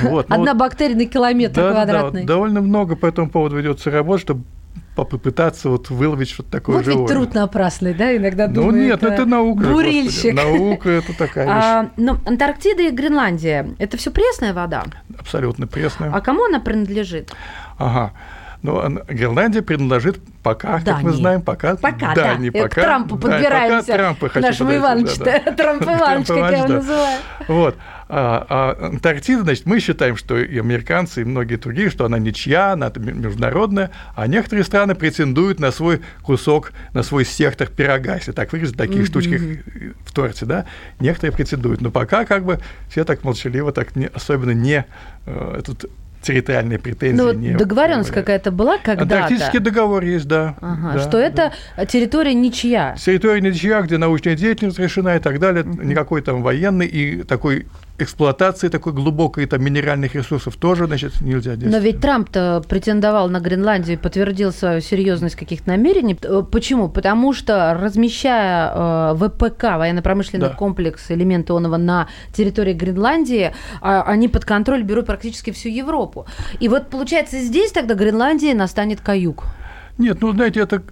Вот, 0.02 0.28
ну 0.28 0.34
Одна 0.34 0.52
вот, 0.52 0.60
бактерия 0.60 0.94
на 0.94 1.06
километр 1.06 1.54
да, 1.62 1.72
квадратный. 1.72 2.20
Да, 2.20 2.34
довольно 2.34 2.60
много 2.60 2.96
по 2.96 3.06
этому 3.06 3.30
поводу 3.30 3.56
ведется 3.56 3.90
работа, 3.90 4.20
чтобы 4.20 4.44
попытаться 4.94 5.70
вот 5.70 5.88
выловить 5.88 6.28
что-то 6.28 6.50
такое 6.50 6.76
вот 6.76 6.84
живое. 6.84 7.00
Вот 7.00 7.10
труд 7.10 7.32
напрасный, 7.32 7.94
да, 7.94 8.14
иногда 8.14 8.46
думаю, 8.46 8.72
Ну 8.72 8.78
нет, 8.78 9.02
это, 9.02 9.14
это 9.14 9.24
наука. 9.24 9.68
Бурильщик. 9.68 10.34
Господи. 10.34 10.58
Наука– 10.58 10.90
это 10.90 11.16
такая 11.16 11.46
вещь. 11.46 11.54
А, 11.64 11.90
но 11.96 12.18
Антарктида 12.26 12.82
и 12.82 12.90
Гренландия– 12.90 13.70
это 13.78 13.96
все 13.96 14.10
пресная 14.10 14.52
вода? 14.52 14.84
Абсолютно 15.18 15.66
пресная. 15.66 16.12
А 16.12 16.20
кому 16.20 16.44
она 16.44 16.60
принадлежит? 16.60 17.32
Ага. 17.78 18.12
Но 18.62 18.88
Гренландия 19.08 19.62
принадлежит 19.62 20.20
пока, 20.42 20.78
да, 20.80 20.94
как 20.94 21.02
мы 21.02 21.12
знаем, 21.12 21.42
пока. 21.42 21.76
Пока, 21.76 22.14
да. 22.14 22.34
Не 22.34 22.50
пока. 22.50 22.68
К 22.68 22.74
Трампу 22.74 23.16
подбираемся. 23.16 23.86
Да, 23.86 23.92
пока 23.92 23.96
Трампа 23.96 24.28
хочу 24.28 24.46
Нашему 24.46 24.76
Ивановичу. 24.76 25.24
Да, 25.24 25.42
да. 25.44 25.52
Трамп 25.52 25.82
Иванович, 25.82 26.26
как 26.26 26.36
я 26.36 26.58
его 26.58 26.68
называю. 26.68 27.18
Вот. 27.46 27.76
А, 28.10 28.46
а 28.48 28.86
Антарктида, 28.86 29.42
значит, 29.42 29.66
мы 29.66 29.80
считаем, 29.80 30.16
что 30.16 30.38
и 30.38 30.58
американцы, 30.58 31.20
и 31.20 31.24
многие 31.24 31.56
другие, 31.56 31.90
что 31.90 32.06
она 32.06 32.18
ничья, 32.18 32.72
она 32.72 32.90
международная, 32.96 33.90
а 34.16 34.26
некоторые 34.26 34.64
страны 34.64 34.94
претендуют 34.94 35.60
на 35.60 35.70
свой 35.70 36.00
кусок, 36.22 36.72
на 36.94 37.02
свой 37.02 37.26
сектор 37.26 37.68
пирога, 37.68 38.14
если 38.14 38.32
так 38.32 38.50
выразить, 38.52 38.78
такие 38.78 39.02
mm-hmm. 39.02 39.06
штучки 39.06 39.62
в 40.06 40.12
торте, 40.12 40.46
да, 40.46 40.64
некоторые 41.00 41.36
претендуют. 41.36 41.82
Но 41.82 41.90
пока 41.90 42.24
как 42.24 42.44
бы 42.44 42.60
все 42.88 43.04
так 43.04 43.24
молчаливо, 43.24 43.72
так 43.72 43.94
не, 43.94 44.06
особенно 44.06 44.52
не 44.52 44.86
э, 45.26 45.56
этот 45.58 45.90
территориальные 46.28 46.78
претензии. 46.78 47.16
Ну, 47.16 47.32
не 47.32 47.54
договоренность 47.54 48.10
какая-то 48.10 48.50
была 48.50 48.76
когда-то? 48.76 49.02
Антарктический 49.02 49.60
договор 49.60 50.04
есть, 50.04 50.28
да. 50.28 50.56
Ага, 50.60 50.92
да 50.92 50.98
что 51.00 51.12
да. 51.12 51.20
это 51.26 51.86
территория 51.86 52.34
ничья. 52.34 52.94
Территория 52.98 53.40
ничья, 53.40 53.80
где 53.80 53.96
научная 53.96 54.36
деятельность 54.36 54.78
решена 54.78 55.16
и 55.16 55.20
так 55.20 55.40
далее. 55.40 55.64
Угу. 55.64 55.82
Никакой 55.82 56.20
там 56.20 56.42
военный 56.42 56.86
и 56.86 57.22
такой 57.22 57.66
эксплуатации 57.98 58.68
такой 58.68 58.92
глубокой 58.92 59.46
там 59.46 59.62
минеральных 59.62 60.14
ресурсов 60.14 60.56
тоже, 60.56 60.86
значит, 60.86 61.20
нельзя 61.20 61.56
действовать. 61.56 61.72
Но 61.72 61.78
ведь 61.78 62.00
Трамп-то 62.00 62.62
претендовал 62.68 63.28
на 63.28 63.40
Гренландию 63.40 63.96
и 63.96 64.00
подтвердил 64.00 64.52
свою 64.52 64.80
серьезность 64.80 65.36
каких-то 65.36 65.68
намерений. 65.70 66.16
Э, 66.22 66.42
почему? 66.50 66.88
Потому 66.88 67.32
что 67.32 67.76
размещая 67.80 68.72
э, 68.74 69.14
ВПК, 69.16 69.64
военно-промышленный 69.76 70.48
да. 70.48 70.54
комплекс 70.54 71.10
элемента 71.10 71.54
Онова 71.54 71.78
на 71.78 72.08
территории 72.32 72.72
Гренландии, 72.72 73.52
э, 73.82 74.02
они 74.06 74.28
под 74.28 74.44
контроль 74.44 74.82
берут 74.82 75.06
практически 75.06 75.50
всю 75.50 75.68
Европу. 75.68 76.26
И 76.60 76.68
вот 76.68 76.88
получается 76.88 77.38
здесь 77.38 77.72
тогда 77.72 77.94
Гренландия 77.94 78.54
настанет 78.54 79.00
каюк. 79.00 79.44
Нет, 79.98 80.18
ну, 80.20 80.32
знаете, 80.32 80.60
это 80.60 80.82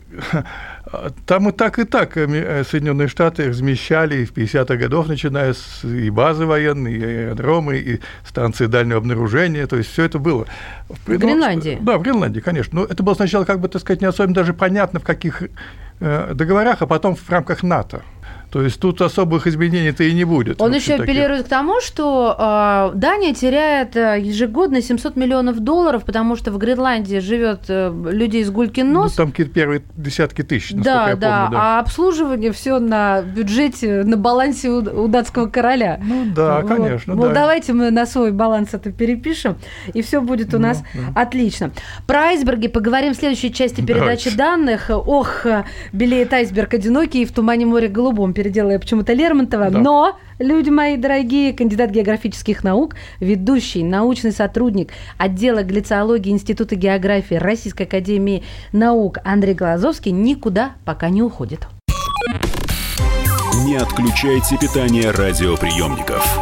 там 1.26 1.48
и 1.48 1.52
так, 1.52 1.78
и 1.78 1.84
так 1.84 2.16
э, 2.16 2.26
э, 2.26 2.64
Соединенные 2.64 3.08
Штаты 3.08 3.48
размещали 3.48 4.24
в 4.24 4.32
50-х 4.32 4.76
годов, 4.76 5.08
начиная 5.08 5.52
с 5.52 5.84
и 5.84 6.10
базы 6.10 6.46
военные, 6.46 6.96
и 6.96 7.04
аэродромы, 7.04 7.78
и 7.78 8.00
станции 8.24 8.66
дальнего 8.66 8.98
обнаружения, 8.98 9.66
то 9.66 9.76
есть 9.76 9.90
все 9.90 10.04
это 10.04 10.18
было. 10.18 10.46
В 10.88 11.08
Гренландии? 11.08 11.78
Да, 11.80 11.98
в 11.98 12.02
Гренландии, 12.02 12.40
конечно. 12.40 12.80
Но 12.80 12.86
это 12.86 13.02
было 13.02 13.14
сначала, 13.14 13.44
как 13.44 13.60
бы, 13.60 13.68
так 13.68 13.82
сказать, 13.82 14.00
не 14.00 14.06
особенно 14.06 14.34
даже 14.34 14.54
понятно, 14.54 15.00
в 15.00 15.04
каких 15.04 15.42
э, 16.00 16.34
договорах, 16.34 16.82
а 16.82 16.86
потом 16.86 17.16
в 17.16 17.28
рамках 17.30 17.62
НАТО. 17.62 18.02
То 18.56 18.62
есть 18.62 18.80
тут 18.80 19.02
особых 19.02 19.46
изменений-то 19.46 20.04
и 20.04 20.14
не 20.14 20.24
будет. 20.24 20.62
Он 20.62 20.72
еще 20.72 20.94
апеллирует 20.94 21.44
к 21.44 21.48
тому, 21.48 21.80
что 21.82 22.34
э, 22.38 22.96
Дания 22.96 23.34
теряет 23.34 23.96
э, 23.96 24.18
ежегодно 24.18 24.80
700 24.80 25.14
миллионов 25.16 25.60
долларов, 25.60 26.04
потому 26.04 26.36
что 26.36 26.52
в 26.52 26.56
Гренландии 26.56 27.18
живет 27.18 27.64
э, 27.68 27.92
людей 28.10 28.44
с 28.44 28.50
гулькин 28.50 28.92
ну, 28.92 29.02
нос. 29.02 29.16
Ну, 29.18 29.24
там 29.24 29.30
какие-то 29.32 29.52
первые 29.52 29.82
десятки 29.96 30.40
тысяч, 30.40 30.72
да, 30.72 31.10
я 31.10 31.16
да, 31.16 31.42
помню. 31.42 31.58
Да, 31.58 31.76
а 31.76 31.80
обслуживание 31.80 32.52
все 32.52 32.78
на 32.78 33.20
бюджете, 33.20 34.04
на 34.04 34.16
балансе 34.16 34.70
у, 34.70 34.78
у 34.78 35.08
датского 35.08 35.48
короля. 35.48 36.00
Ну 36.02 36.24
да, 36.34 36.60
вот. 36.60 36.68
конечно. 36.68 37.14
Вот, 37.14 37.28
да. 37.28 37.34
давайте 37.34 37.72
мы 37.72 37.90
на 37.90 38.06
свой 38.06 38.30
баланс 38.30 38.70
это 38.72 38.92
перепишем, 38.92 39.56
и 39.92 40.00
все 40.00 40.22
будет 40.22 40.54
у 40.54 40.58
ну, 40.58 40.68
нас 40.68 40.82
да. 40.94 41.20
отлично. 41.20 41.72
Про 42.06 42.28
айсберги 42.28 42.68
поговорим 42.68 43.12
в 43.12 43.16
следующей 43.16 43.52
части 43.52 43.82
передачи 43.82 44.30
давайте. 44.30 44.36
данных. 44.36 44.90
Ох, 44.90 45.44
белеет 45.92 46.32
айсберг 46.32 46.72
одинокий 46.72 47.26
в 47.26 47.32
тумане 47.32 47.66
моря 47.66 47.88
голубом 48.16 48.32
переделая 48.32 48.78
почему-то 48.78 49.12
Лермонтова. 49.12 49.70
Да. 49.70 49.78
Но, 49.78 50.16
люди 50.38 50.70
мои 50.70 50.96
дорогие, 50.96 51.52
кандидат 51.52 51.90
географических 51.90 52.64
наук, 52.64 52.94
ведущий 53.20 53.84
научный 53.84 54.32
сотрудник 54.32 54.90
отдела 55.18 55.62
глициологии 55.62 56.32
Института 56.32 56.74
географии 56.74 57.34
Российской 57.34 57.82
академии 57.82 58.42
наук 58.72 59.18
Андрей 59.24 59.54
Глазовский 59.54 60.12
никуда 60.12 60.72
пока 60.84 61.10
не 61.10 61.22
уходит. 61.22 61.66
Не 63.64 63.76
отключайте 63.76 64.56
питание 64.58 65.10
радиоприемников. 65.10 66.38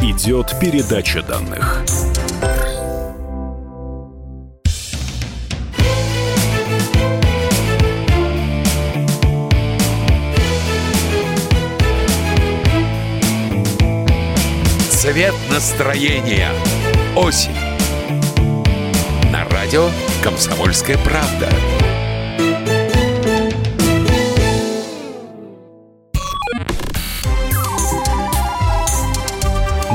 Идет 0.00 0.54
передача 0.60 1.22
данных. 1.22 1.84
Цвет 15.16 15.32
настроения. 15.50 16.50
Осень. 17.16 17.56
На 19.32 19.48
радио 19.48 19.88
«Комсомольская 20.22 20.98
правда». 20.98 21.48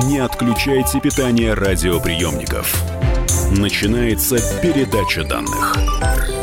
Не 0.07 0.17
отключайте 0.17 0.99
питание 0.99 1.53
радиоприемников. 1.53 2.73
Начинается 3.51 4.37
передача 4.63 5.23
данных. 5.23 6.40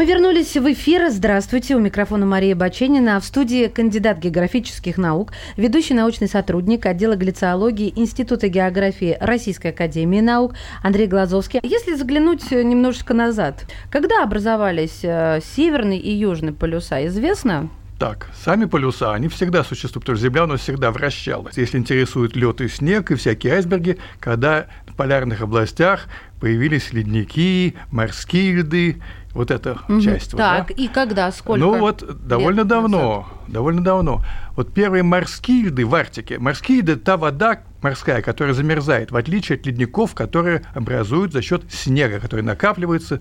Мы 0.00 0.06
вернулись 0.06 0.56
в 0.56 0.72
эфир. 0.72 1.10
Здравствуйте. 1.10 1.76
У 1.76 1.78
микрофона 1.78 2.24
Мария 2.24 2.56
Баченина. 2.56 3.20
В 3.20 3.24
студии 3.26 3.66
кандидат 3.66 4.16
географических 4.16 4.96
наук, 4.96 5.32
ведущий 5.58 5.92
научный 5.92 6.26
сотрудник 6.26 6.86
отдела 6.86 7.16
глициологии 7.16 7.92
Института 7.94 8.48
географии 8.48 9.18
Российской 9.20 9.72
Академии 9.72 10.20
наук 10.20 10.54
Андрей 10.82 11.06
Глазовский. 11.06 11.60
Если 11.62 11.96
заглянуть 11.96 12.50
немножечко 12.50 13.12
назад, 13.12 13.66
когда 13.90 14.22
образовались 14.22 15.00
э, 15.02 15.40
северный 15.54 15.98
и 15.98 16.10
южный 16.10 16.54
полюса, 16.54 17.06
известно? 17.06 17.68
Так, 17.98 18.28
сами 18.42 18.64
полюса, 18.64 19.12
они 19.12 19.28
всегда 19.28 19.62
существуют, 19.62 20.06
потому 20.06 20.16
что 20.16 20.26
Земля 20.26 20.44
у 20.44 20.46
нас 20.46 20.60
всегда 20.60 20.90
вращалась. 20.90 21.58
Если 21.58 21.76
интересует 21.76 22.34
лед 22.34 22.62
и 22.62 22.68
снег 22.68 23.10
и 23.10 23.16
всякие 23.16 23.52
айсберги, 23.52 23.98
когда 24.18 24.68
в 24.86 24.94
полярных 24.96 25.42
областях 25.42 26.06
появились 26.40 26.94
ледники, 26.94 27.74
морские 27.90 28.62
льды, 28.62 29.02
вот 29.32 29.50
эта 29.50 29.78
угу. 29.88 30.00
часть. 30.00 30.32
Так, 30.32 30.68
вот, 30.68 30.76
да? 30.76 30.82
и 30.82 30.88
когда, 30.88 31.30
сколько? 31.32 31.60
Ну 31.60 31.78
вот 31.78 32.04
довольно 32.26 32.64
давно, 32.64 33.26
назад? 33.30 33.52
довольно 33.52 33.84
давно. 33.84 34.24
Вот 34.56 34.72
первые 34.72 35.02
морские 35.02 35.66
льды 35.66 35.86
в 35.86 35.94
Арктике. 35.94 36.38
Морские 36.38 36.80
льды– 36.80 36.96
та 36.96 37.16
вода 37.16 37.60
морская, 37.82 38.22
которая 38.22 38.54
замерзает, 38.54 39.10
в 39.10 39.16
отличие 39.16 39.58
от 39.58 39.66
ледников, 39.66 40.14
которые 40.14 40.64
образуют 40.74 41.32
за 41.32 41.42
счет 41.42 41.62
снега, 41.70 42.20
который 42.20 42.42
накапливается 42.42 43.20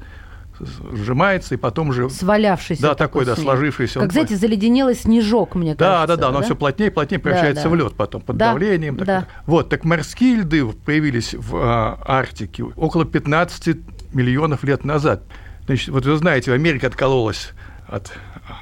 сжимается 0.92 1.56
и 1.56 1.58
потом 1.58 1.90
уже 1.90 2.10
свалявшийся 2.10 2.82
да 2.82 2.96
такой, 2.96 3.24
такой 3.24 3.38
да 3.38 3.42
сложившийся 3.42 4.02
как 4.02 4.12
знаете 4.12 4.36
заледенелый 4.36 4.94
снежок 4.94 5.56
мне 5.56 5.74
да, 5.74 6.06
кажется 6.06 6.08
да 6.08 6.16
да 6.18 6.32
да 6.34 6.38
но 6.38 6.44
все 6.44 6.54
плотнее 6.54 6.90
и 6.90 6.94
плотнее 6.94 7.18
превращается 7.18 7.64
да, 7.64 7.70
да. 7.70 7.76
в 7.76 7.80
лед 7.80 7.94
потом 7.96 8.22
под 8.22 8.36
да, 8.36 8.52
давлением 8.52 8.98
так, 8.98 9.08
да. 9.08 9.28
вот 9.46 9.70
так 9.70 9.86
морские 9.86 10.42
льды 10.42 10.66
появились 10.66 11.34
в 11.34 11.56
а, 11.56 11.98
Арктике 12.06 12.64
около 12.64 13.06
15 13.06 13.78
миллионов 14.14 14.66
лет 14.66 14.84
назад 14.84 15.24
Значит, 15.70 15.90
вот 15.90 16.04
вы 16.04 16.18
знаете, 16.18 16.52
Америка 16.52 16.88
откололась 16.88 17.52
от 17.88 18.12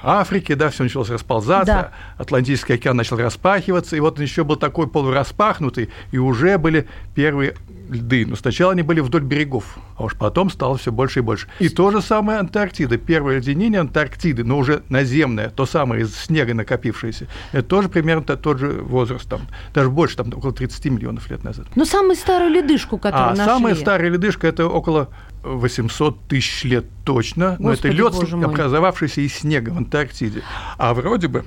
Африки, 0.04 0.56
да, 0.56 0.70
все 0.70 0.84
началось 0.84 1.10
расползаться, 1.10 1.66
да. 1.74 1.92
Атлантический 2.18 2.76
океан 2.76 2.98
начал 2.98 3.16
распахиваться, 3.16 3.96
и 3.96 4.02
вот 4.02 4.18
он 4.18 4.24
еще 4.24 4.44
был 4.44 4.58
такой 4.58 4.90
полураспахнутый, 4.90 5.90
и 6.12 6.18
уже 6.18 6.58
были 6.58 6.86
первые 7.16 7.56
льды. 7.90 8.26
Но 8.26 8.36
сначала 8.36 8.72
они 8.72 8.82
были 8.82 9.00
вдоль 9.00 9.24
берегов, 9.24 9.78
а 9.98 10.04
уж 10.04 10.16
потом 10.16 10.50
стало 10.50 10.78
все 10.78 10.92
больше 10.92 11.20
и 11.20 11.22
больше. 11.22 11.48
И 11.60 11.70
то 11.70 11.92
же 11.92 12.02
самое 12.02 12.40
Антарктида. 12.40 12.98
Первое 12.98 13.38
леденение 13.38 13.82
Антарктиды, 13.82 14.44
но 14.44 14.58
уже 14.58 14.84
наземное, 14.90 15.50
то 15.50 15.66
самое 15.66 16.04
из 16.04 16.16
снега 16.16 16.54
накопившееся, 16.54 17.28
это 17.52 17.68
тоже 17.68 17.90
примерно 17.90 18.24
тот 18.24 18.60
же 18.60 18.70
возраст, 18.70 19.28
там, 19.30 19.42
даже 19.74 19.90
больше, 19.90 20.18
там 20.18 20.28
около 20.36 20.54
30 20.54 20.86
миллионов 20.86 21.30
лет 21.30 21.44
назад. 21.44 21.68
Но 21.76 21.86
самую 21.86 22.16
старую 22.16 22.52
ледышку, 22.52 22.98
которую 22.98 23.30
а 23.30 23.36
нашли? 23.36 23.46
самая 23.46 23.76
старая 23.76 24.10
ледышка– 24.10 24.48
это 24.48 24.68
около 24.68 25.10
800 25.44 26.28
тысяч 26.28 26.64
лет 26.64 26.86
точно, 27.06 27.56
но 27.60 27.74
это 27.74 27.90
лед, 27.90 28.14
образовавшийся 28.14 29.22
из 29.22 29.34
снега 29.34 29.70
в 29.70 29.78
Антарктиде. 29.78 30.44
А 30.78 30.94
вроде 30.94 31.28
бы, 31.28 31.46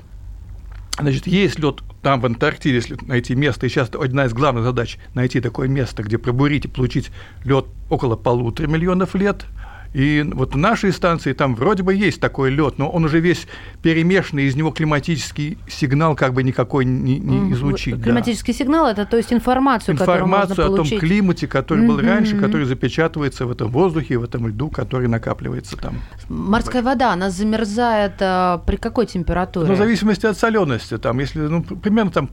значит, 1.03 1.27
есть 1.27 1.59
лед 1.59 1.81
там 2.03 2.21
в 2.21 2.27
Антарктиде, 2.27 2.75
если 2.77 2.99
найти 3.03 3.35
место, 3.35 3.67
и 3.67 3.69
сейчас 3.69 3.91
одна 3.93 4.25
из 4.25 4.33
главных 4.33 4.65
задач 4.65 4.99
найти 5.15 5.41
такое 5.41 5.69
место, 5.69 6.03
где 6.03 6.19
пробурить 6.19 6.65
и 6.65 6.69
получить 6.69 7.11
лед 7.45 7.67
около 7.89 8.17
полутора 8.17 8.67
миллионов 8.67 9.15
лет– 9.15 9.45
и 9.93 10.25
вот 10.33 10.55
в 10.55 10.57
нашей 10.57 10.93
станции 10.93 11.33
там 11.33 11.57
вроде 11.57 11.83
бы 11.83 11.95
есть 11.95 12.21
такой 12.21 12.51
лед, 12.51 12.79
но 12.79 12.89
он 12.89 13.05
уже 13.05 13.19
весь 13.19 13.47
перемешанный, 13.83 14.45
из 14.45 14.55
него 14.55 14.71
климатический 14.71 15.59
сигнал 15.69 16.15
как 16.15 16.33
бы 16.33 16.43
никакой 16.43 16.85
не, 16.85 17.19
не 17.19 17.53
излучить. 17.53 18.01
Климатический 18.03 18.53
да. 18.53 18.59
сигнал 18.59 18.87
это 18.87 19.05
то 19.05 19.17
есть 19.17 19.33
информацию, 19.33 19.95
информацию 19.95 20.57
которую 20.57 20.67
можно 20.69 20.83
о 20.83 20.85
том 20.85 20.99
климате, 20.99 21.47
который 21.49 21.87
был 21.87 22.01
раньше, 22.01 22.39
который 22.39 22.67
запечатывается 22.67 23.47
в 23.47 23.51
этом 23.51 23.71
воздухе, 23.71 24.19
в 24.19 24.25
этом 24.25 24.47
льду, 24.47 24.69
который 24.69 25.09
накапливается 25.09 25.77
там. 25.77 26.01
Морская 26.29 26.83
вода, 26.83 27.13
она 27.13 27.31
замерзает 27.31 28.15
а, 28.21 28.59
при 28.59 28.77
какой 28.77 29.07
температуре? 29.07 29.67
Ну, 29.69 29.75
в 29.75 29.79
зависимости 29.79 30.27
от 30.27 30.39
солености, 30.39 30.99
там, 30.99 31.19
если 31.19 31.41
ну, 31.41 31.63
примерно 31.63 32.13
там 32.13 32.31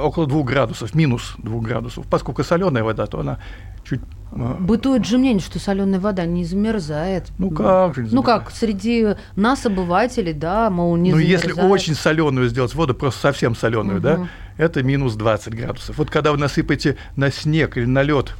около 0.00 0.26
двух 0.26 0.46
градусов, 0.46 0.94
минус 0.94 1.34
двух 1.38 1.64
градусов, 1.64 2.06
поскольку 2.08 2.44
соленая 2.44 2.84
вода, 2.84 3.06
то 3.06 3.20
она 3.20 3.38
чуть 3.84 4.00
а. 4.00 4.17
Бытует 4.30 5.04
же 5.06 5.18
мнение, 5.18 5.42
что 5.42 5.58
соленая 5.58 6.00
вода 6.00 6.26
не 6.26 6.44
замерзает. 6.44 7.28
Ну 7.38 7.50
как 7.50 7.94
же 7.94 8.02
не 8.02 8.10
Ну 8.10 8.22
как, 8.22 8.50
среди 8.50 9.14
нас, 9.36 9.64
обывателей, 9.66 10.32
да, 10.32 10.70
мол, 10.70 10.96
не 10.96 11.10
Ну 11.12 11.18
замерзает. 11.18 11.46
если 11.46 11.62
очень 11.62 11.94
соленую 11.94 12.48
сделать 12.48 12.74
воду, 12.74 12.94
просто 12.94 13.20
совсем 13.20 13.56
соленую, 13.56 13.96
угу. 13.98 14.02
да, 14.02 14.28
это 14.56 14.82
минус 14.82 15.14
20 15.14 15.54
градусов. 15.54 15.98
Вот 15.98 16.10
когда 16.10 16.32
вы 16.32 16.38
насыпаете 16.38 16.96
на 17.16 17.30
снег 17.30 17.76
или 17.78 17.86
на 17.86 18.02
лед 18.02 18.34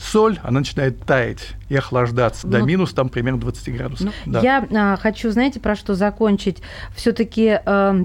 соль, 0.00 0.38
она 0.42 0.60
начинает 0.60 1.04
таять 1.04 1.54
и 1.68 1.76
охлаждаться 1.76 2.46
ну, 2.46 2.52
до 2.52 2.62
минус 2.62 2.92
там 2.92 3.08
примерно 3.08 3.40
20 3.40 3.74
градусов. 3.76 4.06
Ну, 4.24 4.32
да. 4.32 4.40
Я 4.40 4.66
а, 4.72 4.96
хочу, 4.96 5.30
знаете, 5.30 5.60
про 5.60 5.76
что 5.76 5.94
закончить? 5.94 6.62
Все-таки 6.94 7.46
э, 7.46 7.60
а, 7.64 8.04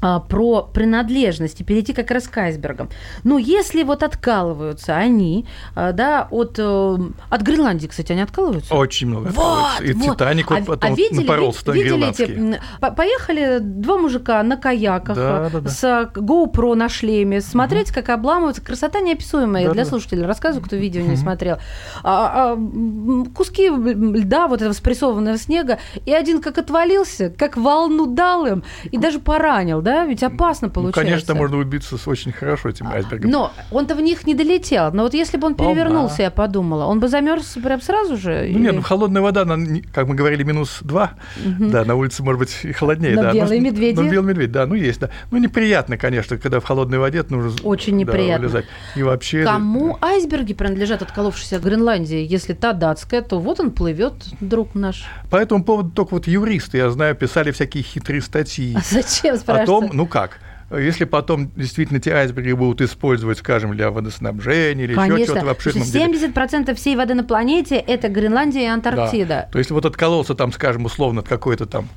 про 0.00 0.62
принадлежность 0.62 1.60
и 1.60 1.64
перейти 1.64 1.92
как 1.92 2.10
раз 2.10 2.28
к 2.28 2.36
айсбергам. 2.36 2.88
Но 3.24 3.38
если 3.38 3.82
вот 3.82 4.02
откалываются 4.02 4.96
они, 4.96 5.46
а, 5.74 5.92
да, 5.92 6.28
от, 6.30 6.58
э, 6.58 6.98
от 7.30 7.42
Гренландии, 7.42 7.86
кстати, 7.86 8.12
они 8.12 8.20
откалываются? 8.20 8.74
Очень 8.74 9.08
много 9.08 9.28
вот, 9.28 9.80
И 9.80 9.92
вот. 9.92 10.16
Титаник 10.16 10.50
вот 10.50 10.60
а, 10.60 10.64
потом 10.64 10.92
а 10.92 10.94
видели, 10.94 11.20
напоролся 11.22 11.72
видели, 11.72 11.94
видели 11.94 12.56
эти, 12.56 12.60
Поехали 12.96 13.58
два 13.60 13.96
мужика 13.96 14.42
на 14.42 14.56
каяках 14.56 15.16
да, 15.16 15.50
да, 15.50 15.60
да. 15.60 15.68
с 15.68 16.10
GoPro 16.14 16.74
на 16.74 16.88
шлеме, 16.88 17.40
смотреть, 17.40 17.88
угу. 17.88 17.94
как 17.94 18.10
обламываются. 18.10 18.62
Красота 18.62 19.00
неописуемая 19.00 19.66
да, 19.66 19.72
для 19.72 19.84
да. 19.84 19.88
слушателей. 19.90 20.24
Рассказываю, 20.24 20.64
кто 20.64 20.76
видео 20.76 21.02
угу. 21.02 21.10
не 21.10 21.16
смотрел. 21.16 21.58
А, 22.02 22.54
а, 22.54 23.26
куски 23.34 23.68
льда, 23.68 24.46
вот 24.48 24.60
этого 24.60 24.72
спрессованного 24.72 25.38
снега, 25.38 25.78
и 26.04 26.12
один 26.12 26.40
как 26.40 26.58
отвалился, 26.58 27.30
как 27.30 27.56
волну 27.56 28.06
дал 28.06 28.46
им, 28.46 28.64
и 28.90 28.98
даже 28.98 29.18
поранил 29.18 29.82
да? 29.86 30.04
Ведь 30.04 30.24
опасно 30.24 30.68
получается. 30.68 31.00
Ну, 31.00 31.06
конечно, 31.06 31.34
можно 31.34 31.58
убиться 31.58 31.96
с 31.96 32.08
очень 32.08 32.32
хорошо 32.32 32.70
этим 32.70 32.88
айсбергом. 32.88 33.30
Но 33.30 33.52
он-то 33.70 33.94
в 33.94 34.00
них 34.00 34.26
не 34.26 34.34
долетел. 34.34 34.90
Но 34.92 35.04
вот 35.04 35.14
если 35.14 35.36
бы 35.36 35.46
он 35.46 35.54
перевернулся, 35.54 36.22
я 36.22 36.30
подумала, 36.32 36.86
он 36.86 36.98
бы 36.98 37.06
замерз 37.06 37.56
прям 37.62 37.80
сразу 37.80 38.16
же? 38.16 38.48
Ну, 38.50 38.58
нет, 38.58 38.74
ну, 38.74 38.82
холодная 38.82 39.22
вода, 39.22 39.42
она, 39.42 39.56
как 39.94 40.08
мы 40.08 40.16
говорили, 40.16 40.42
минус 40.42 40.80
два. 40.82 41.12
Да, 41.58 41.84
на 41.84 41.94
улице, 41.94 42.24
может 42.24 42.40
быть, 42.40 42.58
и 42.64 42.72
холоднее. 42.72 43.14
Но 43.14 43.22
да. 43.22 43.32
белые 43.32 43.60
ну, 43.60 43.66
медведи? 43.66 44.00
Ну, 44.00 44.10
белый 44.10 44.28
медведь, 44.30 44.50
да, 44.50 44.66
ну, 44.66 44.74
есть, 44.74 44.98
да. 44.98 45.10
Ну, 45.30 45.38
неприятно, 45.38 45.96
конечно, 45.96 46.36
когда 46.36 46.58
в 46.58 46.64
холодной 46.64 46.98
воде 46.98 47.24
нужно 47.28 47.52
Очень 47.62 47.96
неприятно. 47.96 48.48
вылезать. 48.48 48.66
И 48.96 49.02
вообще... 49.04 49.44
Кому 49.44 49.96
айсберги 50.00 50.52
принадлежат, 50.52 51.02
отколовшиеся 51.02 51.60
Гренландии? 51.60 52.26
Если 52.28 52.54
та 52.54 52.72
датская, 52.72 53.22
то 53.22 53.38
вот 53.38 53.60
он 53.60 53.70
плывет, 53.70 54.14
друг 54.40 54.74
наш. 54.74 55.04
По 55.30 55.36
этому 55.36 55.62
поводу 55.62 55.90
только 55.90 56.14
вот 56.14 56.26
юристы, 56.26 56.78
я 56.78 56.90
знаю, 56.90 57.14
писали 57.14 57.52
всякие 57.52 57.84
хитрые 57.84 58.20
статьи. 58.20 58.74
А 58.76 58.80
зачем, 58.82 59.36
спрашивается? 59.36 59.72
О 59.84 59.88
том, 59.88 59.96
ну 59.96 60.06
как, 60.06 60.40
если 60.70 61.04
потом 61.04 61.52
действительно 61.54 61.98
эти 61.98 62.08
айсберги 62.08 62.52
будут 62.52 62.80
использовать, 62.80 63.38
скажем, 63.38 63.72
для 63.72 63.90
водоснабжения 63.90 64.84
или 64.84 64.94
Конечно. 64.94 65.16
еще 65.16 65.26
чего-то 65.26 65.46
в 65.46 65.48
обширном 65.50 65.82
70% 65.82 66.64
деле. 66.64 66.74
всей 66.74 66.96
воды 66.96 67.14
на 67.14 67.24
планете– 67.24 67.76
это 67.86 68.08
Гренландия 68.08 68.62
и 68.62 68.66
Антарктида. 68.66 69.28
Да. 69.28 69.48
То 69.52 69.58
есть 69.58 69.70
вот 69.70 69.84
откололся 69.86 70.34
там, 70.34 70.52
скажем, 70.52 70.84
условно 70.84 71.20
от 71.20 71.28
какой-то 71.28 71.66
там 71.66 71.88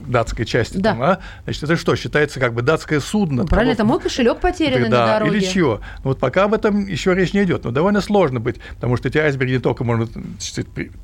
датской 0.00 0.44
части, 0.44 0.76
да. 0.76 0.90
там, 0.90 1.02
а? 1.02 1.18
значит, 1.44 1.62
это 1.62 1.76
что, 1.76 1.96
считается 1.96 2.40
как 2.40 2.54
бы 2.54 2.62
датское 2.62 3.00
судно? 3.00 3.42
Ну, 3.42 3.48
правильно, 3.48 3.72
это 3.72 3.84
мой 3.84 4.00
кошелек 4.00 4.38
потерян 4.40 4.90
да, 4.90 5.06
на 5.06 5.12
дороге. 5.18 5.36
или 5.36 5.44
чего. 5.44 5.80
Но 6.04 6.10
вот 6.10 6.18
пока 6.18 6.44
об 6.44 6.54
этом 6.54 6.86
еще 6.86 7.14
речь 7.14 7.32
не 7.32 7.44
идет. 7.44 7.64
Но 7.64 7.70
довольно 7.70 8.00
сложно 8.00 8.40
быть, 8.40 8.56
потому 8.74 8.96
что 8.96 9.08
эти 9.08 9.18
айсберги 9.18 9.52
не 9.52 9.58
только 9.58 9.84
могут 9.84 10.10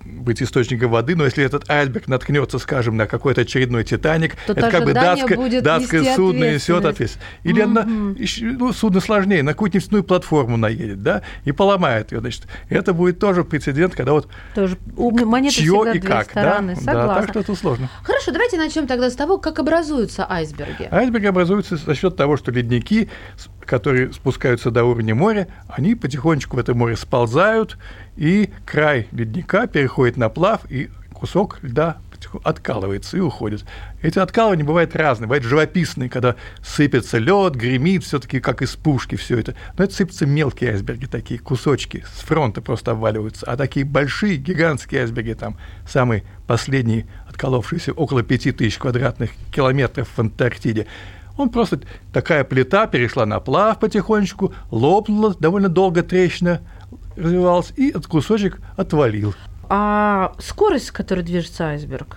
быть 0.04 0.42
источником 0.42 0.90
воды, 0.90 1.16
но 1.16 1.24
если 1.24 1.44
этот 1.44 1.68
айсберг 1.70 2.08
наткнется, 2.08 2.58
скажем, 2.58 2.96
на 2.96 3.06
какой-то 3.06 3.42
очередной 3.42 3.84
Титаник, 3.84 4.36
то 4.46 4.52
это 4.52 4.70
как 4.70 4.84
бы 4.84 4.92
датское, 4.92 5.60
датское 5.60 6.14
судно 6.14 6.54
несет 6.54 6.84
ответственность. 6.84 7.18
Или 7.42 7.62
mm-hmm. 7.62 8.48
она, 8.48 8.58
ну, 8.58 8.72
судно 8.72 9.00
сложнее, 9.00 9.42
на 9.42 9.52
какую-то 9.52 9.78
нефтяную 9.78 10.04
платформу 10.04 10.56
наедет, 10.56 11.02
да, 11.02 11.22
и 11.44 11.52
поломает 11.52 12.12
ее, 12.12 12.20
значит. 12.20 12.46
Это 12.68 12.92
будет 12.92 13.18
тоже 13.18 13.44
прецедент, 13.44 13.94
когда 13.94 14.12
вот 14.12 14.28
тоже 14.54 14.76
чье 15.50 15.92
и 15.94 16.00
как, 16.00 16.30
стороны. 16.30 16.76
да? 16.82 16.92
Да, 16.94 17.14
так 17.14 17.30
что 17.30 17.40
это 17.40 17.54
сложно. 17.54 17.88
Хорошо, 18.02 18.32
давайте 18.32 18.56
начнем 18.56 18.83
тогда 18.86 19.10
с 19.10 19.14
того, 19.14 19.38
как 19.38 19.58
образуются 19.58 20.26
айсберги. 20.28 20.88
Айсберги 20.90 21.26
образуются 21.26 21.76
за 21.76 21.94
счет 21.94 22.16
того, 22.16 22.36
что 22.36 22.50
ледники, 22.50 23.08
которые 23.64 24.12
спускаются 24.12 24.70
до 24.70 24.84
уровня 24.84 25.14
моря, 25.14 25.48
они 25.68 25.94
потихонечку 25.94 26.56
в 26.56 26.58
это 26.58 26.74
море 26.74 26.96
сползают, 26.96 27.78
и 28.16 28.50
край 28.64 29.08
ледника 29.12 29.66
переходит 29.66 30.16
на 30.16 30.28
плав, 30.28 30.70
и 30.70 30.90
кусок 31.12 31.58
льда 31.62 31.98
откалывается 32.42 33.16
и 33.16 33.20
уходит. 33.20 33.64
Эти 34.02 34.18
откалывания 34.18 34.64
бывают 34.64 34.94
разные. 34.96 35.26
Бывают 35.26 35.44
живописные, 35.44 36.08
когда 36.08 36.36
сыпется 36.62 37.18
лед, 37.18 37.54
гремит, 37.54 38.04
все-таки 38.04 38.40
как 38.40 38.62
из 38.62 38.76
пушки 38.76 39.16
все 39.16 39.38
это. 39.38 39.54
Но 39.76 39.84
это 39.84 39.94
сыпятся 39.94 40.26
мелкие 40.26 40.70
айсберги, 40.70 41.06
такие 41.06 41.40
кусочки 41.40 42.04
с 42.14 42.20
фронта 42.20 42.60
просто 42.60 42.92
обваливаются. 42.92 43.46
А 43.46 43.56
такие 43.56 43.84
большие, 43.84 44.36
гигантские 44.36 45.02
айсберги, 45.02 45.34
там 45.34 45.56
самый 45.88 46.24
последний 46.46 47.06
отколовшийся 47.28 47.92
около 47.92 48.22
5000 48.22 48.78
квадратных 48.78 49.30
километров 49.52 50.08
в 50.14 50.18
Антарктиде, 50.18 50.86
он 51.36 51.50
просто 51.50 51.80
такая 52.12 52.44
плита 52.44 52.86
перешла 52.86 53.26
на 53.26 53.40
плав 53.40 53.80
потихонечку, 53.80 54.54
лопнула, 54.70 55.34
довольно 55.34 55.68
долго 55.68 56.02
трещина 56.02 56.60
развивалась, 57.16 57.72
и 57.76 57.90
этот 57.90 58.06
кусочек 58.06 58.60
отвалил. 58.76 59.34
А 59.68 60.34
скорость, 60.38 60.86
с 60.86 60.92
которой 60.92 61.22
движется 61.22 61.68
айсберг? 61.68 62.16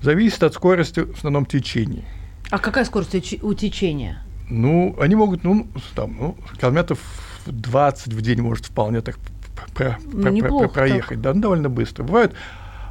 Зависит 0.00 0.42
от 0.42 0.54
скорости 0.54 1.00
в 1.00 1.16
основном 1.16 1.46
течения. 1.46 2.04
А 2.50 2.58
какая 2.58 2.84
скорость 2.84 3.42
у 3.42 3.54
течения? 3.54 4.22
Ну, 4.50 4.96
они 5.00 5.14
могут, 5.14 5.44
ну, 5.44 5.66
там, 5.94 6.16
ну, 6.18 6.36
километров 6.60 6.98
20 7.46 8.12
в 8.12 8.20
день 8.20 8.42
может 8.42 8.66
вполне 8.66 9.00
так 9.00 9.16
про, 9.74 9.98
про, 10.12 10.32
про, 10.32 10.68
проехать, 10.68 11.08
так. 11.08 11.20
да, 11.20 11.34
ну, 11.34 11.40
довольно 11.40 11.68
быстро. 11.68 12.04
Бывают 12.04 12.34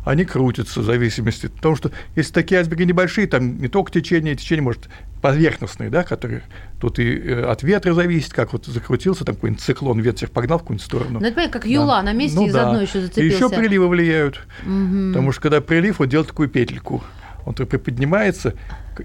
они 0.03 0.25
крутятся 0.25 0.79
в 0.81 0.83
зависимости 0.83 1.45
от 1.45 1.55
того, 1.55 1.75
что 1.75 1.91
если 2.15 2.33
такие 2.33 2.59
айсберги 2.59 2.83
небольшие, 2.83 3.27
там 3.27 3.59
не 3.59 3.67
только 3.67 3.91
течение, 3.91 4.35
течение 4.35 4.63
может 4.63 4.89
поверхностные, 5.21 5.89
да, 5.89 6.03
которые 6.03 6.43
тут 6.79 6.99
и 6.99 7.17
э, 7.17 7.43
от 7.43 7.63
ветра 7.63 7.93
зависит, 7.93 8.33
как 8.33 8.53
вот 8.53 8.65
закрутился, 8.65 9.23
там 9.23 9.35
какой-нибудь 9.35 9.63
циклон, 9.63 9.99
ветер 9.99 10.29
погнал 10.29 10.57
в 10.57 10.61
какую-нибудь 10.61 10.85
сторону. 10.85 11.19
Ну, 11.19 11.25
это 11.25 11.47
как 11.49 11.65
юла 11.65 11.97
да. 11.97 12.03
на 12.03 12.13
месте 12.13 12.37
ну, 12.37 12.47
из 12.47 12.53
да. 12.53 12.67
одной 12.67 12.85
еще 12.85 13.01
зацепился. 13.01 13.21
И 13.21 13.35
еще 13.35 13.49
приливы 13.49 13.87
влияют, 13.87 14.41
угу. 14.63 15.09
потому 15.09 15.31
что 15.31 15.41
когда 15.41 15.61
прилив, 15.61 15.99
вот 15.99 16.07
делает 16.07 16.29
такую 16.29 16.49
петельку, 16.49 17.03
он 17.45 17.53
приподнимается 17.53 18.55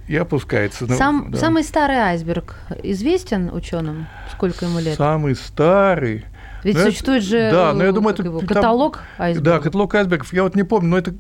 и 0.09 0.17
опускается. 0.17 0.87
Сам, 0.95 1.31
да. 1.31 1.39
Самый 1.39 1.63
старый 1.63 1.97
айсберг 1.97 2.57
известен 2.83 3.51
ученым? 3.53 4.07
Сколько 4.33 4.67
ему 4.67 4.79
лет? 4.79 4.97
Самый 4.97 5.35
старый. 5.37 6.25
Ведь 6.65 6.75
но 6.75 6.83
ну, 6.83 6.87
существует 6.91 7.23
это, 7.23 7.31
же 7.31 7.51
да, 7.51 7.73
но 7.73 7.85
я 7.85 7.93
думаю, 7.93 8.15
это, 8.15 8.25
его, 8.25 8.41
каталог 8.41 9.01
айсбергов. 9.19 9.45
Да, 9.45 9.61
каталог 9.61 9.95
айсбергов. 9.95 10.33
Я 10.33 10.43
вот 10.43 10.57
не 10.57 10.65
помню, 10.65 10.89
но 10.89 10.99
это 10.99 11.15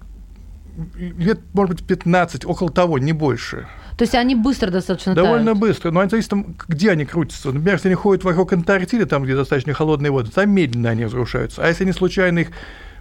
лет, 0.97 1.41
может 1.53 1.77
быть, 1.77 1.87
15, 1.87 2.45
около 2.45 2.71
того, 2.71 2.99
не 2.99 3.13
больше. 3.13 3.67
То 3.97 4.03
есть 4.03 4.15
они 4.15 4.35
быстро 4.35 4.71
достаточно 4.71 5.15
Довольно 5.15 5.47
тают. 5.47 5.59
быстро, 5.59 5.91
но 5.91 6.01
они 6.01 6.11
зависит, 6.11 6.33
где 6.69 6.91
они 6.91 7.07
крутятся. 7.07 7.49
Например, 7.49 7.75
если 7.75 7.89
они 7.89 7.95
ходят 7.95 8.25
вокруг 8.25 8.53
Антарктиды, 8.53 9.07
там, 9.07 9.25
где 9.25 9.35
достаточно 9.35 9.73
холодные 9.73 10.11
воды, 10.11 10.31
там 10.31 10.51
медленно 10.51 10.91
они 10.91 11.07
разрушаются. 11.07 11.65
А 11.65 11.69
если 11.69 11.85
они 11.85 11.93
случайно 11.93 12.41
их 12.41 12.49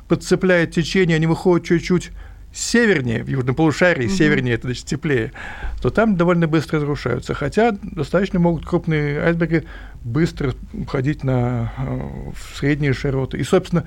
подцепляют 0.08 0.71
течение, 0.71 1.17
они 1.17 1.27
выходят 1.27 1.67
чуть-чуть 1.67 2.12
севернее, 2.53 3.23
в 3.23 3.27
южном 3.27 3.53
полушарии, 3.53 4.05
угу. 4.05 4.13
севернее 4.13 4.55
это 4.55 4.67
значит 4.67 4.86
теплее, 4.86 5.34
то 5.81 5.89
там 5.89 6.15
довольно 6.15 6.47
быстро 6.47 6.77
разрушаются. 6.77 7.34
Хотя 7.34 7.75
достаточно 7.81 8.39
могут 8.39 8.65
крупные 8.65 9.19
айсберги 9.19 9.65
быстро 10.01 10.53
уходить 10.73 11.25
на, 11.25 11.73
э, 11.77 12.31
в 12.34 12.58
средние 12.58 12.93
широты. 12.93 13.38
И, 13.38 13.43
собственно, 13.43 13.86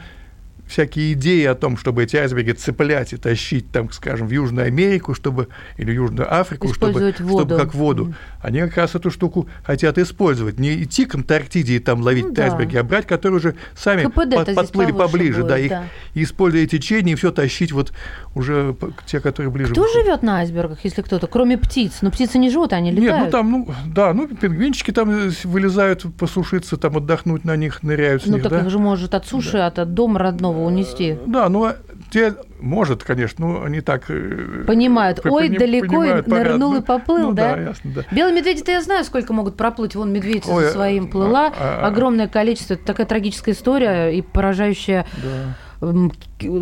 всякие 0.69 1.15
идеи 1.15 1.45
о 1.45 1.55
том, 1.55 1.77
чтобы 1.77 2.05
эти 2.05 2.17
айсберги 2.17 2.53
цеплять 2.53 3.13
и 3.13 3.17
тащить, 3.17 3.71
там, 3.73 3.91
скажем, 3.91 4.29
в 4.29 4.31
Южную 4.31 4.67
Америку, 4.67 5.15
чтобы, 5.15 5.49
или 5.77 5.93
Южную 5.93 6.33
Африку, 6.33 6.73
чтобы, 6.73 7.13
чтобы 7.13 7.57
как 7.57 7.75
воду, 7.75 8.15
они 8.41 8.61
как 8.61 8.77
раз 8.77 8.95
эту 8.95 9.11
штуку 9.11 9.49
хотят 9.65 9.99
использовать. 9.99 10.59
Не 10.59 10.83
идти 10.83 11.07
к 11.07 11.15
Антарктиде 11.15 11.77
и 11.77 11.79
там 11.79 12.03
ловить 12.03 12.27
ну, 12.27 12.33
да. 12.33 12.45
айсберги, 12.45 12.77
а 12.77 12.85
брать, 12.85 13.07
которые 13.07 13.39
уже 13.39 13.55
сами 13.77 14.07
под, 14.07 14.55
подплыли 14.55 14.93
поближе, 14.93 15.43
будет, 15.43 15.49
да, 15.49 15.59
их, 15.59 15.71
да. 15.71 15.85
и 16.15 16.23
используя 16.23 16.67
течение, 16.67 17.15
и 17.15 17.17
все 17.17 17.33
тащить 17.33 17.73
вот 17.73 17.93
уже 18.35 18.77
те, 19.07 19.21
которые 19.21 19.51
ближе. 19.51 19.73
Кто 19.73 19.87
живет 19.89 20.23
на 20.23 20.39
айсбергах, 20.39 20.85
если 20.85 21.03
кто-то, 21.03 21.27
кроме 21.27 21.59
птиц? 21.59 21.99
Ну, 22.03 22.11
птицы 22.11 22.39
не 22.39 22.51
живут, 22.51 22.73
они 22.73 22.91
летают. 22.91 23.15
Нет, 23.15 23.25
ну 23.25 23.31
там, 23.31 23.51
ну, 23.51 23.69
да, 23.87 24.13
ну, 24.13 24.29
пингвинчики 24.29 24.91
там 24.91 25.11
э, 25.11 25.31
вылезают 25.45 26.07
посушиться, 26.17 26.77
там 26.77 26.97
отдохнуть 26.97 27.45
на 27.45 27.57
них, 27.57 27.83
ныряют 27.83 28.23
с 28.23 28.27
ну, 28.27 28.35
них, 28.35 28.43
так 28.43 28.53
да? 28.53 28.61
их 28.61 28.71
же 28.71 28.79
может 28.79 29.15
от 29.15 29.27
суши, 29.27 29.53
да. 29.53 29.67
от, 29.69 29.79
от 29.79 29.95
дома 29.95 30.19
родного 30.19 30.58
его 30.59 30.66
унести. 30.66 31.16
Да, 31.27 31.49
ну, 31.49 31.64
а 31.64 31.77
те, 32.11 32.35
может, 32.61 33.05
конечно, 33.05 33.47
но 33.47 33.64
они 33.64 33.81
так... 33.81 34.05
Э, 34.09 34.64
понимают. 34.66 35.21
Ой, 35.25 35.47
поним, 35.47 35.59
далеко 35.59 35.87
понимают, 35.87 36.27
и 36.27 36.31
нырнул 36.31 36.75
и 36.77 36.81
поплыл, 36.81 37.29
ну, 37.29 37.33
да? 37.33 37.55
да? 37.55 37.61
ясно, 37.61 37.90
да. 37.94 38.03
Белые 38.11 38.35
медведи-то 38.35 38.71
я 38.71 38.83
знаю, 38.83 39.05
сколько 39.05 39.33
могут 39.33 39.57
проплыть. 39.57 39.94
Вон 39.94 40.12
медведь 40.12 40.49
Ой, 40.49 40.64
со 40.64 40.73
своим 40.73 41.09
плыла. 41.09 41.53
А, 41.59 41.81
а, 41.83 41.87
Огромное 41.87 42.29
количество. 42.29 42.75
Это 42.75 42.85
такая 42.85 43.07
трагическая 43.07 43.55
история 43.55 44.11
и 44.11 44.23
поражающая... 44.23 45.07
Да 45.23 45.55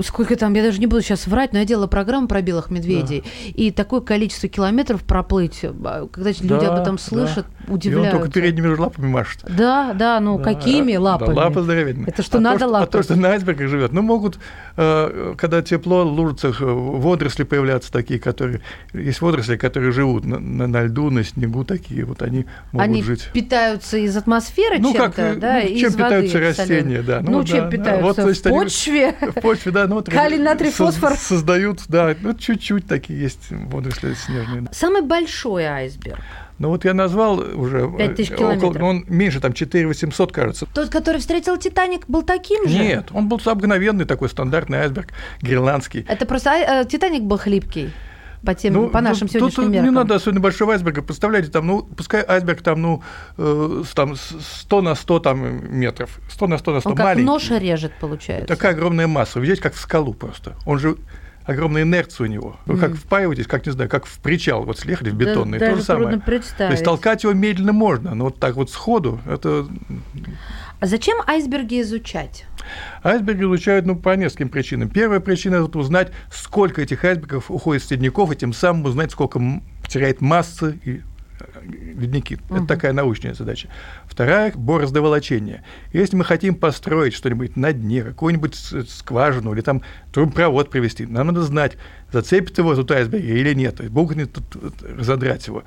сколько 0.05 0.37
там, 0.37 0.55
я 0.55 0.63
даже 0.63 0.79
не 0.79 0.87
буду 0.87 1.03
сейчас 1.03 1.27
врать, 1.27 1.53
но 1.53 1.59
я 1.61 1.65
делала 1.65 1.87
программу 1.87 2.29
про 2.29 2.43
белых 2.43 2.71
медведей, 2.71 3.23
да. 3.23 3.51
и 3.55 3.71
такое 3.71 4.01
количество 4.01 4.49
километров 4.49 5.03
проплыть, 5.03 5.61
а, 5.63 6.07
когда 6.07 6.31
да, 6.33 6.55
люди 6.55 6.65
об 6.65 6.79
этом 6.79 6.99
слышат, 6.99 7.47
да. 7.67 7.75
удивляются. 7.75 8.11
И 8.11 8.15
он 8.15 8.21
только 8.21 8.33
передними 8.33 8.75
лапами 8.75 9.07
машет. 9.07 9.45
Да, 9.49 9.93
да, 9.95 10.21
ну 10.21 10.39
да, 10.39 10.45
какими 10.45 10.97
лапами? 10.97 11.35
Да, 11.35 11.43
лапы 11.43 11.63
здоровенные. 11.63 12.07
Это 12.09 12.23
что 12.23 12.39
а 12.39 12.41
надо 12.41 12.61
то, 12.61 12.67
лапы? 12.69 12.85
А 12.85 12.87
то, 12.87 13.03
что 13.03 13.17
на 13.17 13.31
айсбергах 13.31 13.69
живет, 13.69 13.93
ну 13.93 14.03
могут, 14.03 14.39
э, 14.77 15.35
когда 15.37 15.63
тепло, 15.63 16.05
в 16.05 16.13
лужицах 16.13 16.61
э, 16.61 16.65
водоросли 16.65 17.45
появляться 17.45 17.93
такие, 17.93 18.21
которые, 18.21 18.61
есть 18.93 19.21
водоросли, 19.21 19.57
которые 19.57 19.93
живут 19.93 20.25
на, 20.25 20.39
на, 20.39 20.83
льду, 20.85 21.11
на 21.11 21.25
снегу 21.25 21.65
такие, 21.65 22.05
вот 22.05 22.23
они 22.23 22.47
могут 22.73 22.89
они 22.89 23.03
жить. 23.03 23.29
Они 23.33 23.43
питаются 23.43 23.99
из 23.99 24.17
атмосферы 24.17 24.79
ну, 24.79 24.93
чем-то, 24.93 25.11
как, 25.11 25.37
э, 25.37 25.39
да, 25.39 25.61
ну, 25.63 25.69
чем 25.69 25.89
из 25.89 25.95
питаются 25.95 26.39
воды, 26.39 26.49
растения, 26.49 27.03
да. 27.03 27.21
Ну, 27.21 27.31
ну 27.33 27.45
чем 27.45 27.59
да, 27.59 27.71
питаются? 27.71 28.03
Вот, 28.03 28.19
в 28.19 28.23
значит, 28.23 28.43
почве? 28.45 29.15
Они, 29.21 29.31
в 29.31 29.35
почве, 29.35 29.66
да. 29.71 29.87
Ну, 29.87 30.03
Калий, 30.03 30.39
натрий, 30.39 30.71
фосфор. 30.71 31.15
Создают, 31.17 31.83
да, 31.89 32.15
ну 32.21 32.35
чуть-чуть 32.35 32.87
такие 32.87 33.21
есть 33.21 33.51
водоросли 33.51 34.15
снежные. 34.15 34.65
Самый 34.73 35.03
большой 35.03 35.65
айсберг? 35.65 36.19
Но 36.59 36.71
вот 36.71 36.85
я 36.85 36.95
назвал 36.95 37.39
уже... 37.39 37.91
5 37.99 38.17
тысяч 38.17 38.31
километров. 38.31 38.71
Около, 38.71 38.85
он 38.85 39.05
меньше, 39.09 39.41
там 39.41 39.53
4 39.53 39.87
800, 39.87 40.33
кажется. 40.33 40.67
Тот, 40.73 40.89
который 40.89 41.21
встретил 41.21 41.59
«Титаник», 41.59 42.07
был 42.09 42.23
таким 42.23 42.67
же? 42.67 42.79
Нет, 42.79 43.09
он 43.13 43.29
был 43.29 43.41
обыкновенный 43.45 44.07
такой 44.07 44.31
стандартный 44.31 44.79
айсберг, 44.79 45.09
гренландский. 45.43 46.07
Это 46.09 46.25
просто 46.25 46.51
а, 46.53 46.85
«Титаник» 46.85 47.23
был 47.23 47.37
хлипкий? 47.37 47.93
По, 48.47 48.55
тем, 48.55 48.75
ну, 48.75 48.89
по 48.89 49.01
нашим 49.01 49.29
сегодняшним 49.29 49.65
тут 49.65 49.73
меркам. 49.73 49.91
Не 49.91 49.95
надо 49.95 50.15
особенно 50.15 50.41
большого 50.41 50.73
айсберга. 50.73 51.03
Представляете, 51.03 51.51
там, 51.51 51.67
ну, 51.67 51.83
пускай 51.83 52.25
айсберг 52.27 52.63
там, 52.63 52.81
ну, 52.81 53.03
э, 53.37 53.83
там 53.95 54.17
100 54.17 54.83
на 54.83 54.95
100 54.95 55.19
там, 55.21 55.77
метров. 55.79 56.19
100 56.31 56.47
на 56.47 56.59
100 56.59 56.73
на 56.73 56.81
100 56.81 56.91
Он 56.91 56.97
маленький. 56.97 57.27
как 57.27 57.27
нож 57.27 57.51
режет, 57.51 57.93
получается. 58.01 58.47
Такая 58.47 58.73
огромная 58.73 59.07
масса. 59.07 59.39
Вы 59.39 59.47
видите, 59.47 59.63
как 59.63 59.75
в 59.75 59.79
скалу 59.79 60.15
просто. 60.15 60.55
Он 60.65 60.79
же 60.79 60.97
огромная 61.45 61.83
инерция 61.83 62.27
у 62.27 62.29
него. 62.29 62.57
Вы 62.67 62.75
mm. 62.75 62.81
как 62.81 62.95
впаиваетесь, 62.97 63.47
как, 63.47 63.67
не 63.67 63.73
знаю, 63.73 63.89
как 63.89 64.07
в 64.07 64.19
причал, 64.19 64.65
вот 64.65 64.79
слехали 64.79 65.11
в 65.11 65.15
бетонный, 65.15 65.59
да, 65.59 65.71
то 65.71 65.77
же 65.77 65.83
самое. 65.83 66.19
Представить. 66.19 66.69
То 66.69 66.73
есть 66.73 66.85
толкать 66.85 67.23
его 67.23 67.33
медленно 67.33 67.73
можно, 67.73 68.15
но 68.15 68.25
вот 68.25 68.39
так 68.39 68.57
вот 68.57 68.71
сходу, 68.71 69.21
это... 69.27 69.67
А 70.79 70.87
зачем 70.87 71.19
айсберги 71.27 71.81
изучать? 71.81 72.47
Айсберги 73.03 73.43
изучают 73.43 73.87
ну, 73.87 73.97
по 73.97 74.15
нескольким 74.17 74.49
причинам. 74.49 74.89
Первая 74.89 75.21
причина– 75.21 75.57
это 75.67 75.79
узнать, 75.79 76.13
сколько 76.31 76.83
этих 76.83 77.05
айсбергов 77.05 77.51
уходит 77.51 77.83
с 77.83 77.91
ледников, 77.91 78.33
и 78.33 78.37
тем 78.37 78.53
самым 78.53 78.85
узнать, 78.87 79.13
сколько 79.13 79.41
теряет 79.89 80.21
массы 80.21 80.79
и 80.85 81.03
ледники. 81.63 82.39
Угу. 82.49 82.57
Это 82.57 82.67
такая 82.67 82.93
научная 82.93 83.35
задача. 83.35 83.69
Вторая– 84.07 84.53
бороздоволочение. 84.55 85.65
Если 85.93 86.17
мы 86.17 86.25
хотим 86.25 86.55
построить 86.55 87.15
что-нибудь 87.15 87.57
на 87.57 87.73
дне, 87.73 88.03
какую-нибудь 88.03 88.55
скважину 88.89 89.53
или 89.53 89.61
там 89.61 89.83
трубопровод 90.13 90.71
привести, 90.71 91.07
нам 91.07 91.29
надо 91.29 91.43
знать, 91.43 91.77
зацепит 92.13 92.59
его 92.59 92.75
тут 92.75 92.91
айсберг 92.91 93.23
или 93.23 93.55
нет, 93.55 93.91
будет 93.91 94.33
тут 94.33 94.83
разодрать 94.83 95.47
его. 95.47 95.65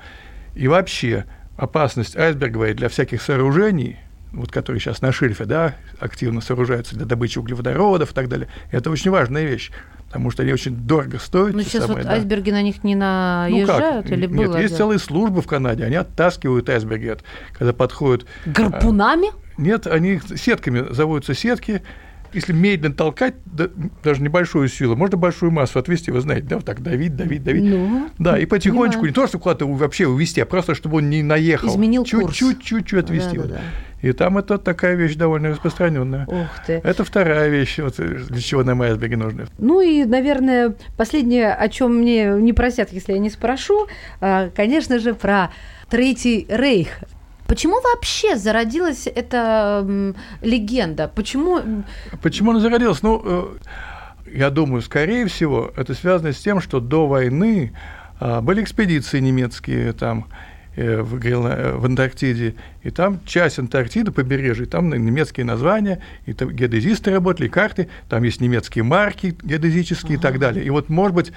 И 0.54 0.68
вообще 0.68 1.26
опасность 1.56 2.16
айсберговая 2.16 2.74
для 2.74 2.88
всяких 2.88 3.22
сооружений– 3.22 3.98
вот 4.32 4.50
которые 4.50 4.80
сейчас 4.80 5.02
на 5.02 5.12
шельфе, 5.12 5.44
да, 5.44 5.76
активно 5.98 6.40
сооружаются 6.40 6.94
для 6.96 7.06
добычи 7.06 7.38
углеводородов 7.38 8.12
и 8.12 8.14
так 8.14 8.28
далее, 8.28 8.48
это 8.70 8.90
очень 8.90 9.10
важная 9.10 9.44
вещь, 9.44 9.70
потому 10.06 10.30
что 10.30 10.42
они 10.42 10.52
очень 10.52 10.74
дорого 10.74 11.18
стоят. 11.18 11.54
Ну, 11.54 11.62
сейчас 11.62 11.86
самое, 11.86 11.98
вот 11.98 12.06
да. 12.06 12.12
айсберги 12.14 12.50
на 12.50 12.62
них 12.62 12.84
не 12.84 12.94
наезжают 12.94 14.04
ну, 14.06 14.10
как? 14.10 14.18
или 14.18 14.26
Нет, 14.26 14.48
было? 14.48 14.60
есть 14.60 14.76
целые 14.76 14.98
службы 14.98 15.42
в 15.42 15.46
Канаде, 15.46 15.84
они 15.84 15.96
оттаскивают 15.96 16.68
айсберги, 16.68 17.16
когда 17.52 17.72
подходят... 17.72 18.26
Гарпунами? 18.46 19.28
А, 19.28 19.60
нет, 19.60 19.86
они 19.86 20.20
сетками, 20.36 20.92
заводятся 20.92 21.34
сетки, 21.34 21.82
если 22.32 22.52
медленно 22.52 22.94
толкать, 22.94 23.34
да, 23.44 23.68
даже 24.02 24.22
небольшую 24.22 24.68
силу, 24.68 24.96
можно 24.96 25.16
большую 25.16 25.50
массу 25.50 25.78
отвести, 25.78 26.10
вы 26.10 26.20
знаете, 26.20 26.46
да, 26.46 26.56
вот 26.56 26.64
так 26.64 26.82
давить, 26.82 27.16
давить, 27.16 27.42
давить. 27.42 27.64
Ну, 27.64 28.08
да, 28.18 28.38
и 28.38 28.46
потихонечку, 28.46 29.00
понимаю. 29.00 29.08
не 29.10 29.14
то, 29.14 29.26
что 29.26 29.38
куда-то 29.38 29.66
вообще 29.66 30.06
увести, 30.06 30.40
а 30.40 30.46
просто, 30.46 30.74
чтобы 30.74 30.98
он 30.98 31.10
не 31.10 31.22
наехал. 31.22 31.68
Изменил 31.68 32.04
чуть-чуть, 32.04 32.62
Чуть-чуть, 32.62 33.04
отвести. 33.04 33.36
Да, 33.36 33.44
да, 33.44 33.48
да. 33.54 33.60
И 34.02 34.12
там 34.12 34.38
это 34.38 34.56
такая 34.56 34.94
вещь 34.94 35.14
довольно 35.14 35.50
распространенная. 35.50 36.26
Ух 36.26 36.48
ты. 36.66 36.80
Это 36.84 37.04
вторая 37.04 37.48
вещь, 37.48 37.78
вот, 37.78 37.96
для 37.96 38.40
чего 38.40 38.62
нам 38.64 38.80
айсберги 38.80 39.14
нужны. 39.14 39.46
Ну 39.58 39.80
и, 39.80 40.04
наверное, 40.04 40.74
последнее, 40.96 41.52
о 41.52 41.68
чем 41.68 41.96
мне 41.96 42.30
не 42.38 42.52
просят, 42.52 42.92
если 42.92 43.12
я 43.12 43.18
не 43.18 43.30
спрошу, 43.30 43.88
а, 44.20 44.50
конечно 44.54 44.98
же, 44.98 45.14
про 45.14 45.50
Третий 45.90 46.46
Рейх. 46.48 47.00
Почему 47.50 47.80
вообще 47.80 48.36
зародилась 48.36 49.08
эта 49.08 50.14
легенда? 50.40 51.10
Почему? 51.12 51.84
Почему 52.22 52.52
она 52.52 52.60
зародилась? 52.60 53.02
Ну, 53.02 53.20
э, 53.24 53.46
я 54.32 54.50
думаю, 54.50 54.82
скорее 54.82 55.26
всего, 55.26 55.72
это 55.76 55.94
связано 55.94 56.32
с 56.32 56.38
тем, 56.38 56.60
что 56.60 56.78
до 56.78 57.08
войны 57.08 57.72
а, 58.20 58.40
были 58.40 58.62
экспедиции 58.62 59.18
немецкие 59.18 59.92
там, 59.94 60.26
Э, 60.76 61.02
в, 61.02 61.16
э, 61.16 61.76
в 61.76 61.84
Антарктиде, 61.84 62.54
и 62.84 62.90
там 62.90 63.20
часть 63.26 63.58
Антарктиды, 63.58 64.12
побережья, 64.12 64.66
там 64.66 64.88
немецкие 64.88 65.44
названия, 65.44 66.00
и 66.26 66.32
там 66.32 66.50
геодезисты 66.50 67.10
работали, 67.10 67.48
и 67.48 67.50
карты, 67.50 67.88
там 68.08 68.22
есть 68.22 68.40
немецкие 68.40 68.84
марки 68.84 69.36
геодезические 69.42 70.16
ага. 70.16 70.28
и 70.28 70.30
так 70.30 70.38
далее. 70.38 70.64
И 70.64 70.70
вот, 70.70 70.88
может 70.88 71.14
быть, 71.16 71.32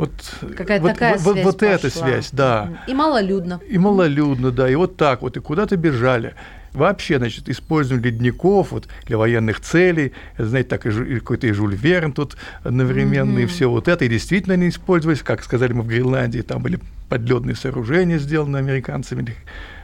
вот, 0.00 0.54
Какая 0.56 0.80
вот, 0.80 0.92
такая 0.92 1.18
вот, 1.18 1.34
связь 1.34 1.44
вот 1.44 1.62
эта 1.62 1.90
связь, 1.90 2.30
да. 2.32 2.82
И 2.86 2.94
малолюдно. 2.94 3.60
И 3.68 3.76
малолюдно, 3.76 4.50
да, 4.50 4.70
и 4.70 4.74
вот 4.74 4.96
так 4.96 5.20
вот, 5.20 5.36
и 5.36 5.40
куда-то 5.40 5.76
бежали. 5.76 6.34
Вообще, 6.72 7.18
значит, 7.18 7.50
использование 7.50 8.10
ледников 8.10 8.72
вот, 8.72 8.88
для 9.06 9.18
военных 9.18 9.60
целей, 9.60 10.12
знаете, 10.38 10.70
так 10.70 10.86
и 10.86 11.18
какой-то 11.18 11.48
и 11.48 11.52
Жюль 11.52 11.74
Верн 11.74 12.12
тут 12.12 12.38
одновременно, 12.62 13.40
mm-hmm. 13.40 13.42
и 13.42 13.46
все 13.46 13.68
вот 13.68 13.88
это, 13.88 14.06
и 14.06 14.08
действительно 14.08 14.54
они 14.54 14.68
использовались, 14.68 15.20
как 15.20 15.42
сказали 15.42 15.74
мы 15.74 15.82
в 15.82 15.88
Гренландии, 15.88 16.40
там 16.40 16.62
были 16.62 16.80
подледные 17.10 17.56
сооружения 17.56 18.18
сделаны 18.18 18.56
американцами, 18.56 19.36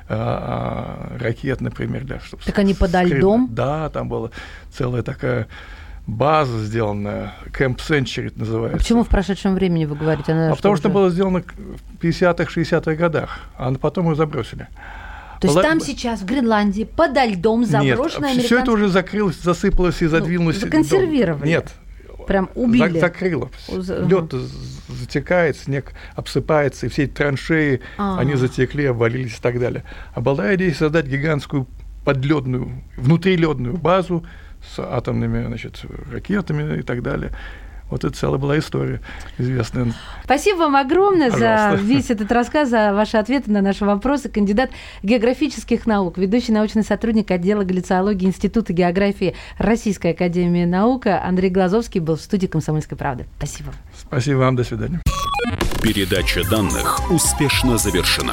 а, 0.08 1.10
а, 1.18 1.18
ракет, 1.18 1.60
например, 1.60 2.04
для 2.04 2.20
чтобы 2.20 2.42
Так 2.44 2.58
они 2.58 2.72
подо 2.72 3.02
льдом? 3.02 3.48
Да, 3.50 3.90
там 3.90 4.08
была 4.08 4.30
целая 4.72 5.02
такая 5.02 5.48
база 6.06 6.64
сделана, 6.64 7.34
Camp 7.46 7.78
Century 7.78 8.32
называется. 8.36 8.76
А 8.76 8.78
почему 8.78 9.02
в 9.02 9.08
прошедшем 9.08 9.54
времени 9.54 9.84
вы 9.84 9.96
говорите? 9.96 10.32
Она 10.32 10.52
а 10.52 10.56
потому 10.56 10.76
что 10.76 10.88
было 10.88 11.10
сделано 11.10 11.42
в 11.42 12.04
50-х, 12.04 12.44
60-х 12.44 12.94
годах, 12.94 13.40
а 13.56 13.72
потом 13.74 14.08
ее 14.08 14.14
забросили. 14.14 14.68
То 15.40 15.48
есть 15.48 15.60
там 15.60 15.80
сейчас, 15.80 16.20
в 16.20 16.24
Гренландии, 16.24 16.84
подо 16.84 17.24
льдом 17.24 17.64
заброшенная 17.64 18.34
Нет, 18.34 18.44
все 18.44 18.60
это 18.60 18.72
уже 18.72 18.88
закрылось, 18.88 19.36
засыпалось 19.36 20.00
и 20.00 20.06
задвинулось. 20.06 20.56
Ну, 20.60 20.66
законсервировали. 20.66 21.46
Нет. 21.46 21.72
Прям 22.26 22.48
убили. 22.54 22.98
Закрыло. 22.98 23.50
Лед 23.68 24.32
затекает, 24.88 25.56
снег 25.56 25.92
обсыпается, 26.14 26.86
и 26.86 26.88
все 26.88 27.04
эти 27.04 27.12
траншеи, 27.12 27.80
А-а-а. 27.98 28.20
они 28.20 28.34
затекли, 28.34 28.86
обвалились 28.86 29.36
и 29.36 29.40
так 29.40 29.60
далее. 29.60 29.84
А 30.14 30.20
была 30.20 30.54
идея 30.54 30.72
создать 30.74 31.06
гигантскую 31.06 31.66
подледную, 32.04 32.82
внутриледную 32.96 33.76
базу 33.76 34.24
с 34.74 34.78
атомными 34.78 35.46
значит, 35.46 35.84
ракетами 36.10 36.78
и 36.78 36.82
так 36.82 37.02
далее. 37.02 37.32
Вот 37.90 38.04
это 38.04 38.16
целая 38.16 38.38
была 38.38 38.58
история 38.58 39.00
известная. 39.38 39.92
Спасибо 40.24 40.58
вам 40.58 40.76
огромное 40.76 41.30
Пожалуйста. 41.30 41.76
за 41.76 41.82
весь 41.82 42.10
этот 42.10 42.32
рассказ, 42.32 42.68
за 42.68 42.92
ваши 42.92 43.16
ответы 43.16 43.50
на 43.50 43.62
наши 43.62 43.84
вопросы. 43.84 44.28
Кандидат 44.28 44.70
географических 45.02 45.86
наук, 45.86 46.18
ведущий 46.18 46.52
научный 46.52 46.82
сотрудник 46.82 47.30
отдела 47.30 47.62
галлициологии 47.62 48.26
Института 48.26 48.72
географии 48.72 49.36
Российской 49.58 50.12
Академии 50.12 50.64
Наук 50.64 51.06
Андрей 51.06 51.50
Глазовский 51.50 52.00
был 52.00 52.16
в 52.16 52.20
студии 52.20 52.48
«Комсомольской 52.48 52.98
правды». 52.98 53.26
Спасибо. 53.38 53.72
Спасибо 53.96 54.38
вам. 54.38 54.56
До 54.56 54.64
свидания. 54.64 55.00
Передача 55.80 56.42
данных 56.48 57.12
успешно 57.12 57.78
завершена. 57.78 58.32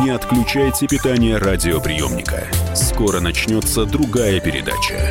Не 0.00 0.10
отключайте 0.10 0.86
питание 0.86 1.38
радиоприемника. 1.38 2.44
Скоро 2.74 3.20
начнется 3.20 3.86
другая 3.86 4.38
передача. 4.38 5.10